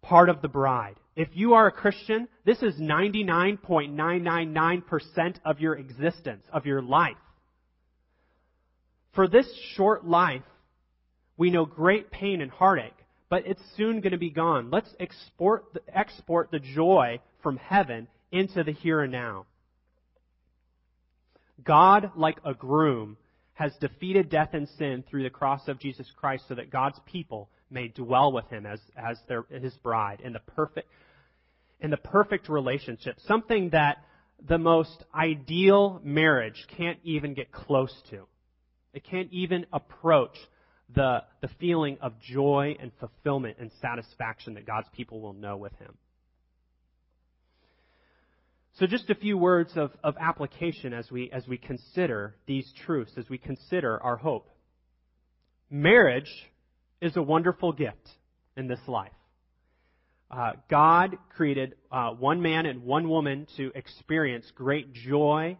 part 0.00 0.30
of 0.30 0.40
the 0.40 0.48
bride, 0.48 0.96
if 1.16 1.28
you 1.34 1.52
are 1.52 1.66
a 1.66 1.72
Christian, 1.72 2.26
this 2.46 2.62
is 2.62 2.76
99.999% 2.76 5.34
of 5.44 5.60
your 5.60 5.74
existence, 5.74 6.46
of 6.50 6.64
your 6.64 6.80
life. 6.80 7.18
For 9.14 9.28
this 9.28 9.46
short 9.76 10.06
life, 10.06 10.40
we 11.36 11.50
know 11.50 11.66
great 11.66 12.10
pain 12.10 12.40
and 12.40 12.50
heartache, 12.50 13.03
but 13.28 13.46
it's 13.46 13.62
soon 13.76 14.00
going 14.00 14.12
to 14.12 14.18
be 14.18 14.30
gone. 14.30 14.70
Let's 14.70 14.94
export 15.00 15.72
the, 15.72 15.80
export 15.92 16.50
the 16.50 16.58
joy 16.58 17.20
from 17.42 17.56
heaven 17.56 18.08
into 18.30 18.64
the 18.64 18.72
here 18.72 19.02
and 19.02 19.12
now. 19.12 19.46
God, 21.62 22.12
like 22.16 22.38
a 22.44 22.54
groom, 22.54 23.16
has 23.54 23.72
defeated 23.80 24.28
death 24.28 24.50
and 24.52 24.68
sin 24.78 25.04
through 25.08 25.22
the 25.22 25.30
cross 25.30 25.68
of 25.68 25.78
Jesus 25.78 26.10
Christ 26.16 26.44
so 26.48 26.56
that 26.56 26.70
God's 26.70 26.98
people 27.06 27.48
may 27.70 27.88
dwell 27.88 28.32
with 28.32 28.48
him 28.50 28.66
as, 28.66 28.80
as 28.96 29.16
their, 29.28 29.44
his 29.50 29.74
bride 29.74 30.20
in 30.22 30.32
the 30.32 30.40
perfect, 30.40 30.88
in 31.80 31.90
the 31.90 31.96
perfect 31.96 32.48
relationship. 32.48 33.16
Something 33.26 33.70
that 33.70 33.98
the 34.46 34.58
most 34.58 35.04
ideal 35.14 36.00
marriage 36.02 36.66
can't 36.76 36.98
even 37.04 37.34
get 37.34 37.52
close 37.52 37.94
to. 38.10 38.26
It 38.92 39.04
can't 39.04 39.32
even 39.32 39.66
approach 39.72 40.36
the, 40.92 41.22
the 41.40 41.48
feeling 41.60 41.98
of 42.00 42.12
joy 42.20 42.76
and 42.80 42.90
fulfillment 43.00 43.56
and 43.58 43.70
satisfaction 43.80 44.54
that 44.54 44.66
God's 44.66 44.88
people 44.94 45.20
will 45.20 45.32
know 45.32 45.56
with 45.56 45.72
him. 45.78 45.94
So 48.78 48.86
just 48.86 49.08
a 49.08 49.14
few 49.14 49.38
words 49.38 49.72
of, 49.76 49.92
of 50.02 50.16
application 50.20 50.92
as 50.92 51.08
we, 51.10 51.30
as 51.32 51.46
we 51.46 51.56
consider 51.56 52.34
these 52.46 52.70
truths, 52.84 53.12
as 53.16 53.28
we 53.28 53.38
consider 53.38 54.02
our 54.02 54.16
hope. 54.16 54.50
Marriage 55.70 56.50
is 57.00 57.16
a 57.16 57.22
wonderful 57.22 57.72
gift 57.72 58.08
in 58.56 58.66
this 58.66 58.80
life. 58.88 59.12
Uh, 60.30 60.52
God 60.68 61.16
created 61.36 61.76
uh, 61.92 62.10
one 62.10 62.42
man 62.42 62.66
and 62.66 62.82
one 62.82 63.08
woman 63.08 63.46
to 63.56 63.70
experience 63.76 64.50
great 64.56 64.92
joy 64.92 65.56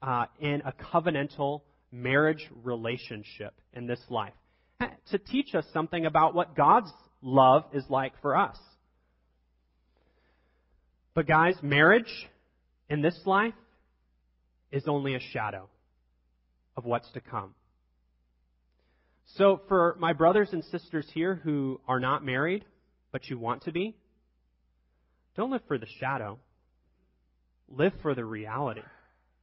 uh, 0.00 0.26
in 0.40 0.62
a 0.64 0.72
covenantal 0.72 1.62
marriage 1.92 2.48
relationship 2.62 3.52
in 3.74 3.86
this 3.86 4.00
life. 4.08 4.32
To 4.80 5.18
teach 5.18 5.54
us 5.54 5.64
something 5.72 6.06
about 6.06 6.34
what 6.34 6.54
God's 6.54 6.92
love 7.22 7.64
is 7.72 7.84
like 7.88 8.12
for 8.20 8.36
us. 8.36 8.58
But 11.14 11.26
guys, 11.26 11.56
marriage 11.62 12.28
in 12.88 13.02
this 13.02 13.18
life 13.24 13.54
is 14.70 14.84
only 14.86 15.14
a 15.14 15.20
shadow 15.32 15.68
of 16.76 16.84
what's 16.84 17.10
to 17.12 17.20
come. 17.20 17.54
So, 19.36 19.60
for 19.68 19.96
my 19.98 20.12
brothers 20.12 20.50
and 20.52 20.64
sisters 20.64 21.06
here 21.12 21.34
who 21.34 21.80
are 21.88 22.00
not 22.00 22.24
married, 22.24 22.64
but 23.12 23.28
you 23.28 23.38
want 23.38 23.64
to 23.64 23.72
be, 23.72 23.96
don't 25.36 25.50
live 25.50 25.62
for 25.68 25.78
the 25.78 25.86
shadow. 26.00 26.38
Live 27.68 27.92
for 28.00 28.14
the 28.14 28.24
reality. 28.24 28.82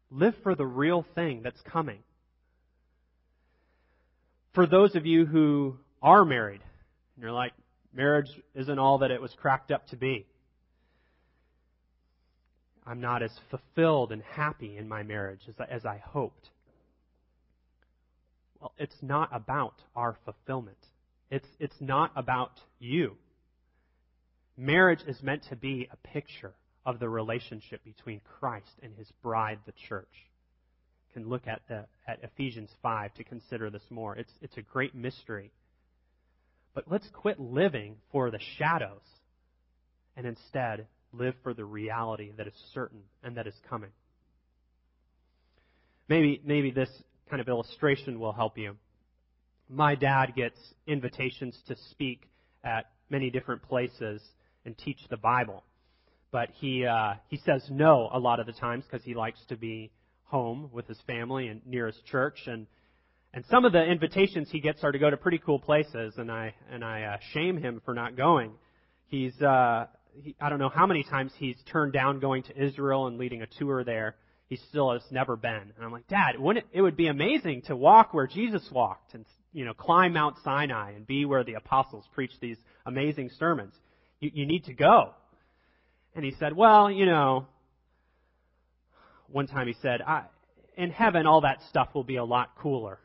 Live 0.09 0.33
for 0.43 0.55
the 0.55 0.65
real 0.65 1.05
thing 1.13 1.41
that's 1.43 1.61
coming. 1.61 1.99
For 4.55 4.65
those 4.65 4.95
of 4.95 5.05
you 5.05 5.25
who 5.25 5.75
are 6.01 6.23
married, 6.23 6.61
and 7.15 7.21
you're 7.21 7.33
like, 7.33 7.51
marriage 7.93 8.29
isn't 8.55 8.79
all 8.79 8.99
that 8.99 9.11
it 9.11 9.21
was 9.21 9.33
cracked 9.33 9.69
up 9.69 9.85
to 9.89 9.97
be. 9.97 10.25
I'm 12.87 13.01
not 13.01 13.21
as 13.21 13.31
fulfilled 13.49 14.13
and 14.13 14.21
happy 14.23 14.77
in 14.77 14.87
my 14.87 15.03
marriage 15.03 15.41
as, 15.49 15.55
as 15.69 15.85
I 15.85 15.97
hoped. 15.97 16.49
Well, 18.61 18.71
it's 18.77 18.95
not 19.01 19.29
about 19.33 19.73
our 19.93 20.15
fulfillment. 20.23 20.77
It's, 21.29 21.47
it's 21.59 21.75
not 21.81 22.11
about 22.15 22.51
you. 22.79 23.17
Marriage 24.55 25.01
is 25.05 25.21
meant 25.21 25.43
to 25.49 25.57
be 25.57 25.89
a 25.91 26.07
picture 26.07 26.53
of 26.85 26.99
the 26.99 27.09
relationship 27.09 27.83
between 27.83 28.21
Christ 28.39 28.71
and 28.81 28.93
his 28.95 29.11
bride, 29.21 29.59
the 29.65 29.73
church. 29.89 30.07
Can 31.15 31.29
look 31.29 31.47
at, 31.47 31.61
the, 31.69 31.85
at 32.05 32.19
Ephesians 32.23 32.69
5 32.83 33.13
to 33.13 33.23
consider 33.23 33.69
this 33.69 33.81
more. 33.89 34.17
It's, 34.17 34.33
it's 34.41 34.57
a 34.57 34.61
great 34.61 34.93
mystery. 34.93 35.49
But 36.73 36.83
let's 36.91 37.07
quit 37.13 37.39
living 37.39 37.95
for 38.11 38.29
the 38.31 38.39
shadows 38.57 38.99
and 40.17 40.27
instead 40.27 40.87
live 41.13 41.33
for 41.41 41.53
the 41.53 41.63
reality 41.63 42.33
that 42.35 42.47
is 42.47 42.53
certain 42.73 42.99
and 43.23 43.37
that 43.37 43.47
is 43.47 43.53
coming. 43.69 43.91
Maybe, 46.09 46.41
maybe 46.43 46.71
this 46.71 46.89
kind 47.29 47.39
of 47.39 47.47
illustration 47.47 48.19
will 48.19 48.33
help 48.33 48.57
you. 48.57 48.75
My 49.69 49.95
dad 49.95 50.33
gets 50.35 50.59
invitations 50.85 51.57
to 51.69 51.77
speak 51.91 52.27
at 52.61 52.87
many 53.09 53.29
different 53.29 53.61
places 53.61 54.21
and 54.65 54.77
teach 54.77 54.99
the 55.09 55.15
Bible. 55.15 55.63
But 56.31 56.49
he, 56.59 56.85
uh, 56.85 57.13
he 57.29 57.37
says 57.45 57.63
no 57.69 58.09
a 58.11 58.19
lot 58.19 58.41
of 58.41 58.47
the 58.47 58.51
times 58.51 58.83
because 58.83 59.05
he 59.05 59.13
likes 59.13 59.39
to 59.47 59.55
be 59.55 59.91
home 60.25 60.69
with 60.71 60.87
his 60.87 60.99
family 61.07 61.47
and 61.47 61.61
near 61.65 61.87
his 61.87 61.97
church. 62.09 62.39
And, 62.47 62.67
and 63.33 63.43
some 63.49 63.65
of 63.65 63.71
the 63.71 63.83
invitations 63.83 64.49
he 64.51 64.59
gets 64.59 64.83
are 64.83 64.91
to 64.91 64.99
go 64.99 65.09
to 65.09 65.17
pretty 65.17 65.39
cool 65.39 65.59
places, 65.59 66.13
and 66.17 66.31
I, 66.31 66.53
and 66.71 66.83
I 66.83 67.03
uh, 67.03 67.17
shame 67.33 67.57
him 67.57 67.81
for 67.85 67.93
not 67.93 68.15
going. 68.15 68.51
He's, 69.07 69.39
uh, 69.41 69.87
he, 70.21 70.35
I 70.39 70.49
don't 70.49 70.59
know 70.59 70.69
how 70.69 70.87
many 70.87 71.03
times 71.03 71.31
he's 71.37 71.57
turned 71.71 71.93
down 71.93 72.19
going 72.19 72.43
to 72.43 72.63
Israel 72.63 73.07
and 73.07 73.17
leading 73.17 73.41
a 73.41 73.47
tour 73.59 73.83
there 73.83 74.15
he 74.47 74.57
still 74.69 74.91
has 74.93 75.01
never 75.11 75.35
been. 75.35 75.73
And 75.75 75.83
I'm 75.83 75.91
like, 75.91 76.07
Dad, 76.07 76.39
wouldn't 76.39 76.65
it, 76.65 76.77
it 76.77 76.81
would 76.81 76.97
be 76.97 77.07
amazing 77.07 77.63
to 77.63 77.75
walk 77.75 78.13
where 78.13 78.27
Jesus 78.27 78.67
walked 78.71 79.13
and, 79.13 79.25
you 79.53 79.65
know, 79.65 79.73
climb 79.73 80.13
Mount 80.13 80.35
Sinai 80.43 80.91
and 80.91 81.05
be 81.07 81.25
where 81.25 81.43
the 81.43 81.55
apostles 81.55 82.05
preached 82.13 82.39
these 82.41 82.57
amazing 82.85 83.31
sermons. 83.39 83.73
You, 84.19 84.31
you 84.33 84.45
need 84.45 84.65
to 84.65 84.73
go. 84.73 85.13
And 86.15 86.23
he 86.23 86.33
said, 86.39 86.55
well, 86.55 86.91
you 86.91 87.05
know, 87.05 87.47
one 89.35 89.47
time 89.47 89.67
he 89.67 89.75
said, 89.81 89.99
in 90.77 90.91
heaven, 90.91 91.27
all 91.27 91.41
that 91.41 91.59
stuff 91.69 91.89
will 91.93 92.05
be 92.05 92.15
a 92.15 92.23
lot 92.23 92.55
cooler. 92.57 92.99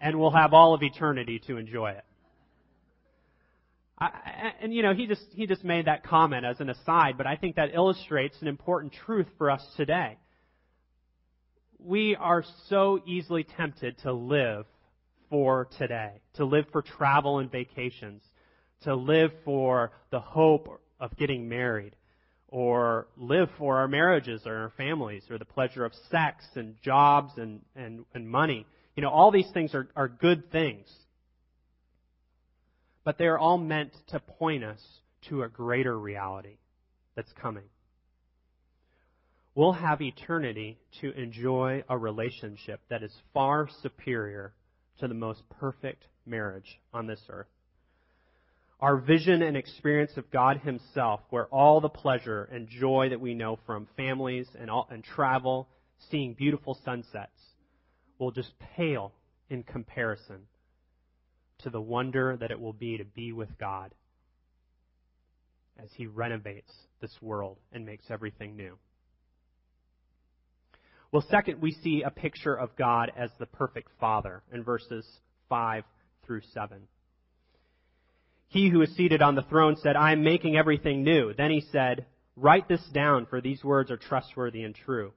And 0.00 0.18
we'll 0.18 0.32
have 0.32 0.52
all 0.52 0.74
of 0.74 0.82
eternity 0.82 1.40
to 1.46 1.56
enjoy 1.56 1.90
it. 1.90 2.04
I, 3.96 4.10
and 4.60 4.74
you 4.74 4.82
know, 4.82 4.92
he 4.92 5.06
just 5.06 5.24
he 5.34 5.46
just 5.46 5.62
made 5.62 5.86
that 5.86 6.02
comment 6.02 6.44
as 6.44 6.58
an 6.58 6.68
aside, 6.68 7.16
but 7.16 7.28
I 7.28 7.36
think 7.36 7.56
that 7.56 7.74
illustrates 7.74 8.34
an 8.40 8.48
important 8.48 8.92
truth 9.04 9.28
for 9.38 9.52
us 9.52 9.64
today. 9.76 10.18
We 11.78 12.16
are 12.16 12.42
so 12.68 13.00
easily 13.06 13.44
tempted 13.44 13.98
to 13.98 14.12
live 14.12 14.66
for 15.28 15.68
today, 15.78 16.22
to 16.34 16.44
live 16.44 16.64
for 16.72 16.82
travel 16.82 17.38
and 17.38 17.52
vacations, 17.52 18.22
to 18.82 18.96
live 18.96 19.30
for 19.44 19.92
the 20.10 20.18
hope 20.18 20.80
of 20.98 21.16
getting 21.16 21.48
married, 21.48 21.94
or 22.50 23.06
live 23.16 23.48
for 23.58 23.78
our 23.78 23.88
marriages 23.88 24.42
or 24.44 24.54
our 24.54 24.72
families, 24.76 25.22
or 25.30 25.38
the 25.38 25.44
pleasure 25.44 25.84
of 25.84 25.92
sex 26.10 26.44
and 26.54 26.74
jobs 26.82 27.32
and, 27.36 27.60
and, 27.74 28.04
and 28.14 28.28
money. 28.28 28.66
You 28.96 29.02
know, 29.02 29.10
all 29.10 29.30
these 29.30 29.50
things 29.54 29.74
are, 29.74 29.88
are 29.96 30.08
good 30.08 30.50
things 30.50 30.88
but 33.04 33.18
they 33.18 33.26
are 33.26 33.38
all 33.38 33.58
meant 33.58 33.92
to 34.08 34.20
point 34.20 34.64
us 34.64 34.80
to 35.28 35.42
a 35.42 35.48
greater 35.48 35.98
reality 35.98 36.58
that's 37.16 37.32
coming. 37.40 37.64
We'll 39.54 39.72
have 39.72 40.00
eternity 40.00 40.78
to 41.00 41.10
enjoy 41.12 41.82
a 41.88 41.98
relationship 41.98 42.80
that 42.88 43.02
is 43.02 43.12
far 43.34 43.68
superior 43.82 44.52
to 45.00 45.08
the 45.08 45.14
most 45.14 45.42
perfect 45.58 46.04
marriage 46.24 46.78
on 46.94 47.06
this 47.06 47.20
earth. 47.28 47.48
Our 48.80 48.96
vision 48.96 49.42
and 49.42 49.58
experience 49.58 50.12
of 50.16 50.30
God 50.30 50.58
Himself, 50.64 51.20
where 51.28 51.46
all 51.46 51.80
the 51.82 51.90
pleasure 51.90 52.48
and 52.50 52.66
joy 52.66 53.08
that 53.10 53.20
we 53.20 53.34
know 53.34 53.58
from 53.66 53.86
families 53.96 54.46
and, 54.58 54.70
all, 54.70 54.88
and 54.90 55.04
travel, 55.04 55.68
seeing 56.10 56.32
beautiful 56.32 56.78
sunsets, 56.82 57.30
will 58.18 58.30
just 58.30 58.52
pale 58.76 59.12
in 59.50 59.64
comparison 59.64 60.46
to 61.58 61.68
the 61.68 61.80
wonder 61.80 62.38
that 62.38 62.50
it 62.50 62.58
will 62.58 62.72
be 62.72 62.96
to 62.96 63.04
be 63.04 63.32
with 63.32 63.50
God 63.58 63.94
as 65.78 65.90
He 65.94 66.06
renovates 66.06 66.72
this 67.02 67.14
world 67.20 67.58
and 67.72 67.84
makes 67.84 68.04
everything 68.10 68.56
new. 68.56 68.78
Well, 71.12 71.24
second, 71.28 71.60
we 71.60 71.72
see 71.72 72.02
a 72.02 72.10
picture 72.10 72.54
of 72.54 72.76
God 72.76 73.12
as 73.14 73.30
the 73.38 73.46
perfect 73.46 73.90
Father 73.98 74.42
in 74.52 74.62
verses 74.62 75.04
5 75.48 75.84
through 76.24 76.42
7. 76.54 76.82
He 78.50 78.68
who 78.68 78.82
is 78.82 78.94
seated 78.96 79.22
on 79.22 79.36
the 79.36 79.42
throne 79.42 79.76
said, 79.76 79.94
I 79.94 80.10
am 80.10 80.24
making 80.24 80.56
everything 80.56 81.04
new. 81.04 81.32
Then 81.32 81.52
he 81.52 81.60
said, 81.60 82.06
Write 82.34 82.66
this 82.66 82.84
down, 82.92 83.26
for 83.26 83.40
these 83.40 83.62
words 83.62 83.92
are 83.92 83.96
trustworthy 83.96 84.64
and 84.64 84.74
true. 84.74 85.12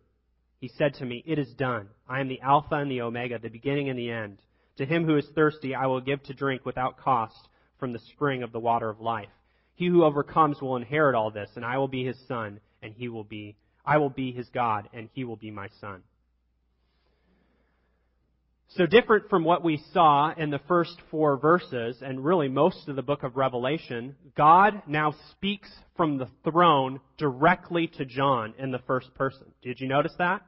He 0.60 0.68
said 0.68 0.94
to 0.96 1.06
me, 1.06 1.24
It 1.26 1.40
is 1.40 1.52
done. 1.56 1.90
I 2.08 2.20
am 2.20 2.28
the 2.28 2.42
Alpha 2.42 2.76
and 2.76 2.92
the 2.92 3.02
Omega, 3.02 3.40
the 3.40 3.50
beginning 3.50 3.90
and 3.90 3.98
the 3.98 4.12
end. 4.12 4.38
To 4.78 4.86
him 4.86 5.06
who 5.06 5.18
is 5.18 5.28
thirsty, 5.34 5.74
I 5.74 5.88
will 5.88 6.00
give 6.00 6.22
to 6.24 6.34
drink 6.36 6.64
without 6.64 7.00
cost 7.00 7.50
from 7.80 7.92
the 7.92 8.00
spring 8.00 8.44
of 8.44 8.52
the 8.52 8.60
water 8.60 8.88
of 8.88 9.02
life. 9.02 9.34
He 9.74 9.88
who 9.88 10.04
overcomes 10.04 10.62
will 10.62 10.76
inherit 10.76 11.16
all 11.16 11.32
this, 11.32 11.50
and 11.56 11.66
I 11.66 11.80
will 11.80 11.88
be 11.88 12.06
his 12.06 12.20
son, 12.28 12.60
and 12.84 12.94
he 12.94 13.10
will 13.10 13.24
be, 13.24 13.56
I 13.84 13.98
will 13.98 14.12
be 14.12 14.32
his 14.32 14.50
God, 14.50 14.90
and 14.94 15.10
he 15.12 15.24
will 15.24 15.38
be 15.38 15.50
my 15.50 15.70
son. 15.82 16.04
So 18.76 18.88
different 18.88 19.30
from 19.30 19.44
what 19.44 19.64
we 19.64 19.80
saw 19.94 20.34
in 20.36 20.50
the 20.50 20.62
first 20.68 20.96
four 21.12 21.38
verses, 21.38 21.98
and 22.02 22.26
really 22.26 22.48
most 22.48 22.88
of 22.88 22.96
the 22.96 23.04
book 23.04 23.22
of 23.22 23.38
Revelation, 23.38 24.16
God 24.36 24.82
now 24.88 25.14
speaks 25.30 25.70
from 25.96 26.18
the 26.18 26.28
throne 26.44 27.00
directly 27.20 27.86
to 27.98 28.06
John 28.06 28.56
in 28.58 28.72
the 28.72 28.80
first 28.80 29.14
person. 29.14 29.46
Did 29.62 29.80
you 29.80 29.88
notice 29.88 30.14
that? 30.18 30.42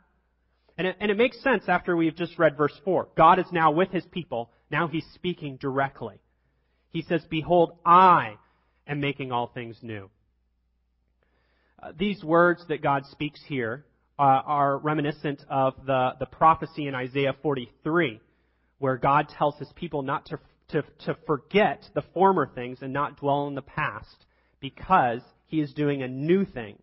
And 0.76 0.88
it, 0.88 0.98
and 1.00 1.12
it 1.12 1.18
makes 1.18 1.40
sense 1.44 1.66
after 1.68 1.96
we've 1.96 2.16
just 2.16 2.40
read 2.40 2.58
verse 2.58 2.74
4. 2.84 3.10
God 3.16 3.38
is 3.38 3.46
now 3.52 3.70
with 3.70 3.92
his 3.92 4.06
people. 4.08 4.50
Now 4.72 4.88
he's 4.88 5.06
speaking 5.14 5.58
directly. 5.58 6.16
He 6.90 7.04
says, 7.04 7.22
Behold, 7.30 7.78
I 7.86 8.38
am 8.88 9.02
making 9.02 9.32
all 9.32 9.52
things 9.54 9.78
new. 9.84 10.10
Uh, 11.82 11.92
these 11.96 12.24
words 12.24 12.66
that 12.70 12.82
God 12.82 13.04
speaks 13.12 13.40
here 13.48 13.86
uh, 14.18 14.22
are 14.22 14.78
reminiscent 14.78 15.44
of 15.50 15.74
the, 15.86 16.12
the 16.20 16.26
prophecy 16.26 16.88
in 16.88 16.96
Isaiah 16.96 17.36
43, 17.42 18.22
where 18.80 18.98
God 18.98 19.28
tells 19.30 19.56
his 19.58 19.72
people 19.76 20.02
not 20.02 20.26
to, 20.28 20.40
to, 20.70 20.84
to 21.06 21.18
forget 21.26 21.90
the 21.94 22.04
former 22.14 22.48
things 22.48 22.80
and 22.82 22.94
not 22.94 23.20
dwell 23.20 23.48
in 23.48 23.56
the 23.56 23.62
past 23.62 24.26
because 24.60 25.22
he 25.48 25.60
is 25.60 25.74
doing 25.74 26.02
a 26.02 26.08
new 26.08 26.46
thing. 26.46 26.78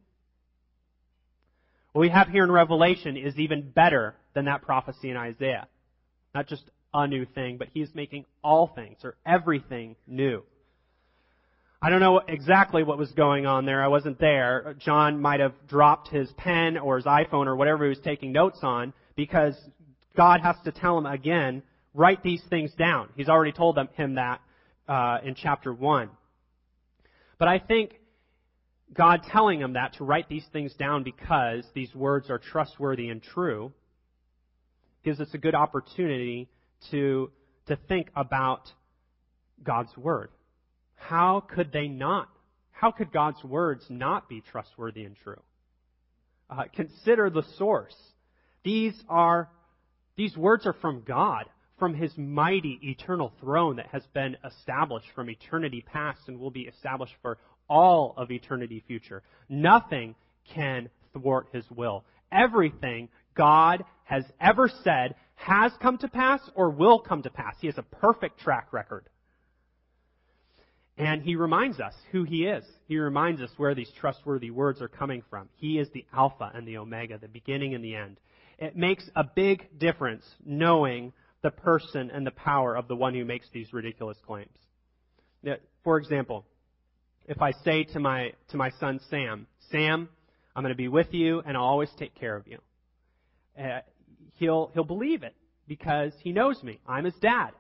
What 1.93 2.03
we 2.03 2.09
have 2.09 2.29
here 2.29 2.45
in 2.45 2.53
Revelation 2.53 3.17
is 3.17 3.39
even 3.39 3.71
better 3.71 4.15
than 4.35 4.47
that 4.47 4.63
prophecy 4.63 5.11
in 5.11 5.17
Isaiah. 5.17 5.69
Not 6.35 6.49
just 6.49 6.65
a 6.95 7.07
new 7.07 7.27
thing, 7.27 7.59
but 7.59 7.69
he 7.73 7.81
is 7.81 7.91
making 7.95 8.25
all 8.43 8.67
things 8.67 8.99
or 9.05 9.17
everything 9.27 9.97
new. 10.07 10.43
I 11.85 11.91
don't 11.91 11.99
know 11.99 12.21
exactly 12.29 12.85
what 12.85 12.97
was 12.97 13.11
going 13.11 13.45
on 13.45 13.67
there. 13.67 13.83
I 13.83 13.89
wasn't 13.89 14.21
there. 14.21 14.77
John 14.79 15.21
might 15.21 15.41
have 15.41 15.55
dropped 15.67 16.07
his 16.07 16.31
pen 16.37 16.79
or 16.79 16.95
his 16.95 17.07
iPhone 17.07 17.47
or 17.47 17.57
whatever 17.57 17.83
he 17.83 17.89
was 17.89 17.99
taking 18.05 18.31
notes 18.31 18.61
on 18.63 18.93
because 19.17 19.57
God 20.17 20.43
has 20.43 20.55
to 20.65 20.71
tell 20.71 20.97
him 20.97 21.07
again, 21.07 21.65
write 21.93 22.23
these 22.23 22.41
things 22.49 22.73
down. 22.75 23.09
He's 23.17 23.29
already 23.29 23.51
told 23.51 23.77
them, 23.77 23.89
him 23.95 24.15
that 24.15 24.41
uh, 24.87 25.19
in 25.25 25.35
chapter 25.35 25.75
1. 25.75 26.09
But 27.41 27.49
I 27.49 27.59
think 27.59 27.95
God 28.95 29.23
telling 29.33 29.61
him 29.61 29.73
that 29.73 29.95
to 29.95 30.05
write 30.05 30.29
these 30.29 30.47
things 30.53 30.73
down 30.75 31.03
because 31.03 31.65
these 31.75 31.93
words 31.97 32.31
are 32.31 32.39
trustworthy 32.39 33.09
and 33.09 33.21
true 33.21 33.73
gives 35.05 35.19
us 35.19 35.29
a 35.35 35.39
good 35.39 35.57
opportunity 35.57 36.49
to, 36.93 37.33
to 37.67 37.77
think 37.89 38.09
about 38.15 38.69
God's 39.65 39.97
Word. 39.97 40.31
How 41.09 41.41
could 41.41 41.73
they 41.73 41.89
not? 41.89 42.29
How 42.71 42.91
could 42.91 43.13
God's 43.13 43.43
words 43.45 43.85
not 43.89 44.29
be 44.29 44.41
trustworthy 44.41 45.05
and 45.05 45.17
true? 45.23 45.41
Uh, 46.49 46.65
consider 46.75 47.31
the 47.31 47.45
source. 47.57 47.95
These 48.65 48.95
are, 49.09 49.49
these 50.17 50.37
words 50.37 50.67
are 50.67 50.75
from 50.75 51.03
God, 51.07 51.45
from 51.79 51.95
His 51.95 52.13
mighty 52.17 52.79
eternal 52.83 53.33
throne 53.41 53.77
that 53.77 53.89
has 53.89 54.03
been 54.15 54.37
established 54.45 55.09
from 55.15 55.31
eternity 55.31 55.85
past 55.93 56.21
and 56.29 56.39
will 56.39 56.51
be 56.51 56.63
established 56.63 57.15
for 57.23 57.39
all 57.69 58.15
of 58.17 58.31
eternity 58.31 58.83
future. 58.87 59.23
Nothing 59.49 60.15
can 60.55 60.89
thwart 61.13 61.49
his 61.53 61.65
will. 61.71 62.05
Everything 62.31 63.09
God 63.35 63.85
has 64.05 64.25
ever 64.41 64.71
said 64.85 65.15
has 65.35 65.73
come 65.81 65.99
to 65.99 66.09
pass 66.09 66.41
or 66.55 66.71
will 66.71 66.99
come 66.99 67.23
to 67.23 67.31
pass. 67.31 67.55
He 67.61 67.67
has 67.67 67.79
a 67.79 67.83
perfect 67.83 68.41
track 68.41 68.73
record. 68.73 69.07
And 70.99 71.23
he 71.23 71.37
reminds 71.37 71.81
us 71.81 71.95
who 72.11 72.25
he 72.25 72.45
is. 72.45 72.65
He 72.87 72.99
reminds 72.99 73.41
us 73.41 73.51
where 73.57 73.75
these 73.75 73.91
trustworthy 73.99 74.51
words 74.51 74.83
are 74.83 74.89
coming 74.89 75.23
from. 75.31 75.49
He 75.57 75.79
is 75.79 75.89
the 75.95 76.05
Alpha 76.13 76.51
and 76.55 76.69
the 76.69 76.77
Omega, 76.77 77.19
the 77.19 77.29
beginning 77.29 77.75
and 77.75 77.83
the 77.83 77.95
end. 77.95 78.19
It 78.59 78.77
makes 78.77 79.09
a 79.17 79.25
big 79.25 79.79
difference 79.79 80.25
knowing 80.45 81.13
the 81.43 81.51
person 81.51 82.11
and 82.11 82.27
the 82.27 82.31
power 82.33 82.77
of 82.77 82.89
the 82.89 82.95
one 82.95 83.15
who 83.15 83.25
makes 83.25 83.47
these 83.53 83.73
ridiculous 83.73 84.19
claims. 84.27 84.57
For 85.83 85.97
example, 85.97 86.45
if 87.27 87.41
I 87.41 87.53
say 87.65 87.85
to 87.85 87.99
my, 87.99 88.33
to 88.51 88.57
my 88.57 88.71
son 88.79 89.01
Sam, 89.11 89.47
Sam, 89.71 90.09
I'm 90.55 90.63
going 90.63 90.75
to 90.75 90.77
be 90.77 90.89
with 90.89 91.13
you 91.13 91.43
and 91.45 91.57
I'll 91.57 91.65
always 91.65 91.91
take 91.99 92.15
care 92.15 92.37
of 92.37 92.47
you. 92.47 92.59
Uh, 93.59 93.81
he'll, 94.35 94.71
he'll 94.75 94.85
believe 94.85 95.23
it 95.23 95.35
because 95.67 96.13
he 96.23 96.33
knows 96.33 96.63
me. 96.63 96.81
I'm 96.87 97.05
his 97.05 97.15
dad. 97.21 97.51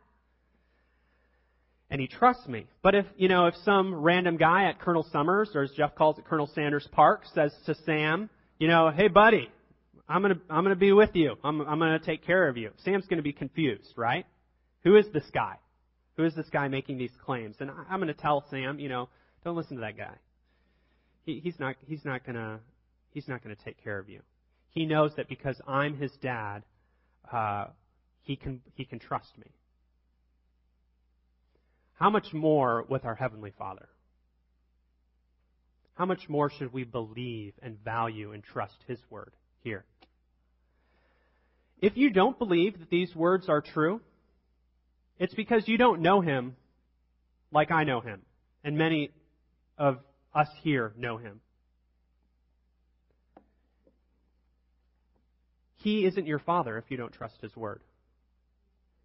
And 1.92 2.00
he 2.00 2.06
trusts 2.06 2.48
me. 2.48 2.64
But 2.82 2.94
if, 2.94 3.04
you 3.18 3.28
know, 3.28 3.46
if 3.46 3.54
some 3.66 3.94
random 3.94 4.38
guy 4.38 4.64
at 4.64 4.80
Colonel 4.80 5.06
Summers, 5.12 5.50
or 5.54 5.62
as 5.62 5.70
Jeff 5.72 5.94
calls 5.94 6.18
it, 6.18 6.24
Colonel 6.24 6.50
Sanders 6.54 6.88
Park, 6.90 7.24
says 7.34 7.52
to 7.66 7.74
Sam, 7.84 8.30
you 8.58 8.66
know, 8.66 8.90
hey 8.90 9.08
buddy, 9.08 9.50
I'm 10.08 10.22
gonna, 10.22 10.40
I'm 10.48 10.64
gonna 10.64 10.74
be 10.74 10.92
with 10.92 11.10
you. 11.12 11.36
I'm, 11.44 11.60
I'm 11.60 11.78
gonna 11.78 11.98
take 11.98 12.24
care 12.24 12.48
of 12.48 12.56
you. 12.56 12.70
Sam's 12.82 13.04
gonna 13.08 13.20
be 13.20 13.34
confused, 13.34 13.92
right? 13.94 14.24
Who 14.84 14.96
is 14.96 15.04
this 15.12 15.26
guy? 15.34 15.56
Who 16.16 16.24
is 16.24 16.34
this 16.34 16.48
guy 16.50 16.66
making 16.68 16.96
these 16.96 17.12
claims? 17.26 17.56
And 17.60 17.70
I'm 17.70 18.00
gonna 18.00 18.14
tell 18.14 18.46
Sam, 18.48 18.78
you 18.78 18.88
know, 18.88 19.10
don't 19.44 19.54
listen 19.54 19.76
to 19.76 19.82
that 19.82 19.98
guy. 19.98 20.14
He, 21.26 21.40
he's 21.44 21.60
not, 21.60 21.76
he's 21.86 22.06
not 22.06 22.24
gonna, 22.24 22.60
he's 23.10 23.28
not 23.28 23.42
gonna 23.42 23.54
take 23.54 23.84
care 23.84 23.98
of 23.98 24.08
you. 24.08 24.20
He 24.70 24.86
knows 24.86 25.12
that 25.18 25.28
because 25.28 25.60
I'm 25.68 25.98
his 25.98 26.12
dad, 26.22 26.62
uh, 27.30 27.66
he 28.22 28.34
can, 28.34 28.62
he 28.76 28.86
can 28.86 28.98
trust 28.98 29.36
me. 29.36 29.48
How 32.02 32.10
much 32.10 32.32
more 32.32 32.84
with 32.88 33.04
our 33.04 33.14
Heavenly 33.14 33.52
Father? 33.56 33.88
How 35.94 36.04
much 36.04 36.28
more 36.28 36.50
should 36.50 36.72
we 36.72 36.82
believe 36.82 37.52
and 37.62 37.78
value 37.78 38.32
and 38.32 38.42
trust 38.42 38.74
His 38.88 38.98
Word 39.08 39.30
here? 39.62 39.84
If 41.80 41.96
you 41.96 42.10
don't 42.10 42.36
believe 42.36 42.80
that 42.80 42.90
these 42.90 43.14
words 43.14 43.48
are 43.48 43.60
true, 43.60 44.00
it's 45.20 45.32
because 45.34 45.68
you 45.68 45.78
don't 45.78 46.02
know 46.02 46.20
Him 46.20 46.56
like 47.52 47.70
I 47.70 47.84
know 47.84 48.00
Him, 48.00 48.22
and 48.64 48.76
many 48.76 49.12
of 49.78 49.98
us 50.34 50.48
here 50.64 50.92
know 50.98 51.18
Him. 51.18 51.40
He 55.76 56.04
isn't 56.04 56.26
your 56.26 56.40
Father 56.40 56.78
if 56.78 56.86
you 56.88 56.96
don't 56.96 57.12
trust 57.12 57.40
His 57.40 57.54
Word. 57.54 57.80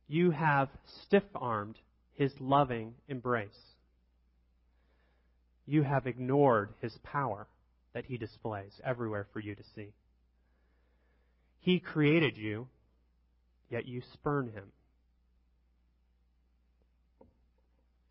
You 0.07 0.31
have 0.31 0.69
stiff 1.03 1.25
armed 1.35 1.77
his 2.17 2.33
loving 2.39 2.95
embrace. 3.07 3.49
You 5.65 5.83
have 5.83 6.07
ignored 6.07 6.73
his 6.81 6.97
power 7.03 7.47
that 7.93 8.05
he 8.05 8.17
displays 8.17 8.73
everywhere 8.83 9.27
for 9.31 9.39
you 9.39 9.55
to 9.55 9.63
see. 9.75 9.93
He 11.59 11.79
created 11.79 12.37
you, 12.37 12.67
yet 13.69 13.87
you 13.87 14.01
spurn 14.13 14.47
him. 14.47 14.71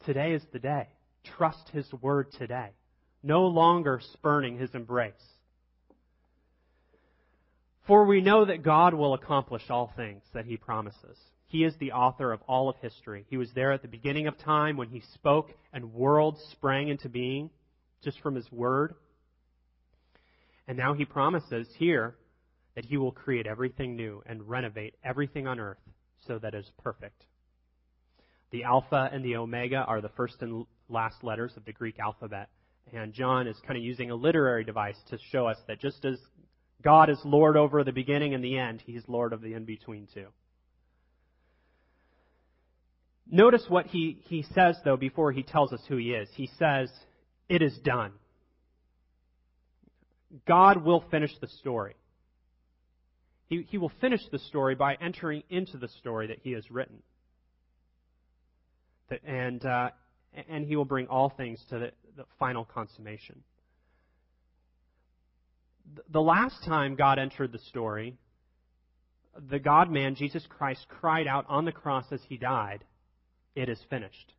Today 0.04 0.32
is 0.32 0.42
the 0.52 0.58
day. 0.58 0.88
Trust 1.36 1.68
his 1.72 1.92
word 2.00 2.30
today. 2.32 2.70
No 3.22 3.46
longer 3.46 4.00
spurning 4.12 4.58
his 4.58 4.72
embrace. 4.74 5.14
For 7.88 8.04
we 8.04 8.20
know 8.20 8.44
that 8.44 8.62
God 8.62 8.94
will 8.94 9.14
accomplish 9.14 9.62
all 9.68 9.92
things 9.96 10.22
that 10.32 10.44
he 10.44 10.56
promises. 10.56 11.18
He 11.48 11.64
is 11.64 11.74
the 11.78 11.92
author 11.92 12.32
of 12.32 12.40
all 12.48 12.68
of 12.68 12.76
history. 12.82 13.24
He 13.28 13.36
was 13.36 13.50
there 13.54 13.72
at 13.72 13.82
the 13.82 13.88
beginning 13.88 14.26
of 14.26 14.36
time 14.38 14.76
when 14.76 14.88
he 14.88 15.02
spoke 15.14 15.52
and 15.72 15.94
worlds 15.94 16.40
sprang 16.52 16.88
into 16.88 17.08
being 17.08 17.50
just 18.02 18.20
from 18.20 18.34
his 18.34 18.50
word. 18.50 18.94
And 20.66 20.76
now 20.76 20.94
he 20.94 21.04
promises 21.04 21.68
here 21.78 22.16
that 22.74 22.84
he 22.84 22.96
will 22.96 23.12
create 23.12 23.46
everything 23.46 23.96
new 23.96 24.22
and 24.26 24.48
renovate 24.48 24.94
everything 25.04 25.46
on 25.46 25.60
earth 25.60 25.78
so 26.26 26.38
that 26.38 26.54
it 26.54 26.58
is 26.58 26.70
perfect. 26.82 27.24
The 28.50 28.64
Alpha 28.64 29.08
and 29.12 29.24
the 29.24 29.36
Omega 29.36 29.84
are 29.86 30.00
the 30.00 30.10
first 30.10 30.36
and 30.40 30.66
last 30.88 31.22
letters 31.22 31.52
of 31.56 31.64
the 31.64 31.72
Greek 31.72 31.98
alphabet. 31.98 32.48
And 32.92 33.12
John 33.12 33.46
is 33.46 33.56
kind 33.66 33.76
of 33.76 33.84
using 33.84 34.10
a 34.10 34.14
literary 34.14 34.64
device 34.64 34.96
to 35.10 35.18
show 35.32 35.46
us 35.46 35.58
that 35.68 35.80
just 35.80 36.04
as 36.04 36.18
God 36.82 37.10
is 37.10 37.18
Lord 37.24 37.56
over 37.56 37.82
the 37.82 37.92
beginning 37.92 38.34
and 38.34 38.44
the 38.44 38.58
end, 38.58 38.82
He's 38.84 39.02
Lord 39.08 39.32
of 39.32 39.40
the 39.40 39.54
in 39.54 39.64
between 39.64 40.06
too. 40.12 40.26
Notice 43.30 43.64
what 43.68 43.86
he, 43.86 44.18
he 44.28 44.44
says, 44.54 44.76
though, 44.84 44.96
before 44.96 45.32
he 45.32 45.42
tells 45.42 45.72
us 45.72 45.80
who 45.88 45.96
he 45.96 46.12
is. 46.12 46.28
He 46.34 46.48
says, 46.58 46.90
It 47.48 47.60
is 47.60 47.76
done. 47.78 48.12
God 50.46 50.84
will 50.84 51.04
finish 51.10 51.32
the 51.40 51.48
story. 51.48 51.94
He, 53.48 53.66
he 53.68 53.78
will 53.78 53.92
finish 54.00 54.20
the 54.30 54.38
story 54.38 54.74
by 54.74 54.96
entering 55.00 55.42
into 55.50 55.76
the 55.76 55.88
story 55.88 56.28
that 56.28 56.38
he 56.42 56.52
has 56.52 56.70
written. 56.70 57.02
And, 59.24 59.64
uh, 59.64 59.90
and 60.48 60.64
he 60.64 60.74
will 60.74 60.84
bring 60.84 61.06
all 61.06 61.30
things 61.30 61.60
to 61.70 61.78
the, 61.78 61.90
the 62.16 62.24
final 62.38 62.64
consummation. 62.64 63.42
The 66.10 66.20
last 66.20 66.64
time 66.64 66.96
God 66.96 67.20
entered 67.20 67.52
the 67.52 67.60
story, 67.60 68.16
the 69.48 69.60
God 69.60 69.90
man, 69.90 70.16
Jesus 70.16 70.44
Christ, 70.48 70.86
cried 70.88 71.28
out 71.28 71.46
on 71.48 71.64
the 71.64 71.72
cross 71.72 72.06
as 72.10 72.20
he 72.28 72.36
died, 72.36 72.84
it 73.56 73.68
is 73.68 73.80
finished. 73.90 74.32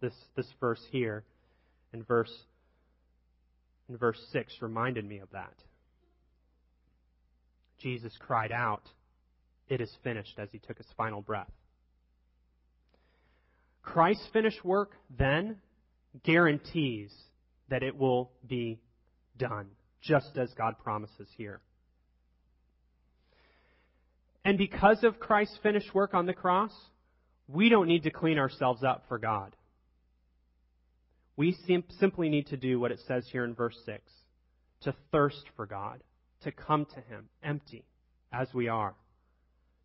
This, 0.00 0.14
this 0.34 0.48
verse 0.58 0.84
here 0.90 1.22
in 1.92 2.02
verse, 2.02 2.32
in 3.88 3.96
verse 3.96 4.18
6 4.32 4.54
reminded 4.60 5.04
me 5.04 5.18
of 5.18 5.30
that. 5.30 5.54
Jesus 7.78 8.12
cried 8.18 8.50
out, 8.50 8.82
It 9.68 9.80
is 9.80 9.94
finished, 10.02 10.38
as 10.38 10.48
he 10.50 10.58
took 10.58 10.78
his 10.78 10.86
final 10.96 11.20
breath. 11.20 11.50
Christ's 13.82 14.26
finished 14.32 14.64
work 14.64 14.92
then 15.16 15.56
guarantees 16.24 17.12
that 17.68 17.82
it 17.82 17.96
will 17.96 18.30
be 18.46 18.80
done, 19.36 19.66
just 20.00 20.36
as 20.36 20.52
God 20.54 20.78
promises 20.82 21.28
here. 21.36 21.60
And 24.44 24.56
because 24.58 25.04
of 25.04 25.20
Christ's 25.20 25.58
finished 25.62 25.94
work 25.94 26.14
on 26.14 26.26
the 26.26 26.32
cross, 26.32 26.72
we 27.48 27.68
don't 27.68 27.88
need 27.88 28.04
to 28.04 28.10
clean 28.10 28.38
ourselves 28.38 28.82
up 28.82 29.04
for 29.08 29.18
God. 29.18 29.54
We 31.36 31.56
sim- 31.66 31.84
simply 31.98 32.28
need 32.28 32.46
to 32.48 32.56
do 32.56 32.78
what 32.78 32.92
it 32.92 33.00
says 33.06 33.26
here 33.30 33.44
in 33.44 33.54
verse 33.54 33.76
6 33.84 34.02
to 34.82 34.94
thirst 35.10 35.44
for 35.56 35.66
God, 35.66 36.02
to 36.42 36.52
come 36.52 36.84
to 36.84 37.00
Him 37.00 37.28
empty 37.42 37.84
as 38.32 38.48
we 38.52 38.68
are. 38.68 38.94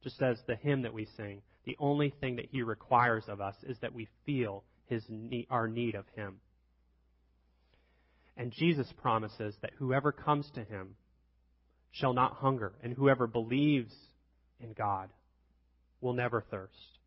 Just 0.04 0.22
as 0.22 0.38
the 0.48 0.56
hymn 0.56 0.84
that 0.84 0.94
we 0.94 1.08
sing, 1.18 1.42
the 1.66 1.78
only 1.80 2.14
thing 2.22 2.36
that 2.36 2.48
He 2.52 2.62
requires 2.62 3.24
of 3.28 3.42
us 3.42 3.56
is 3.64 3.78
that 3.82 3.94
we 3.94 4.08
feel 4.26 4.64
his 4.90 5.04
need, 5.08 5.48
our 5.50 5.68
need 5.68 5.96
of 5.96 6.06
Him. 6.16 6.38
And 8.36 8.52
Jesus 8.52 8.92
promises 9.02 9.56
that 9.62 9.74
whoever 9.78 10.12
comes 10.12 10.50
to 10.56 10.64
Him 10.64 10.96
shall 11.92 12.14
not 12.14 12.34
hunger, 12.34 12.74
and 12.84 12.94
whoever 12.94 13.28
believes 13.28 13.94
in 14.60 14.74
God 14.74 15.10
will 16.02 16.14
never 16.14 16.42
thirst. 16.50 16.99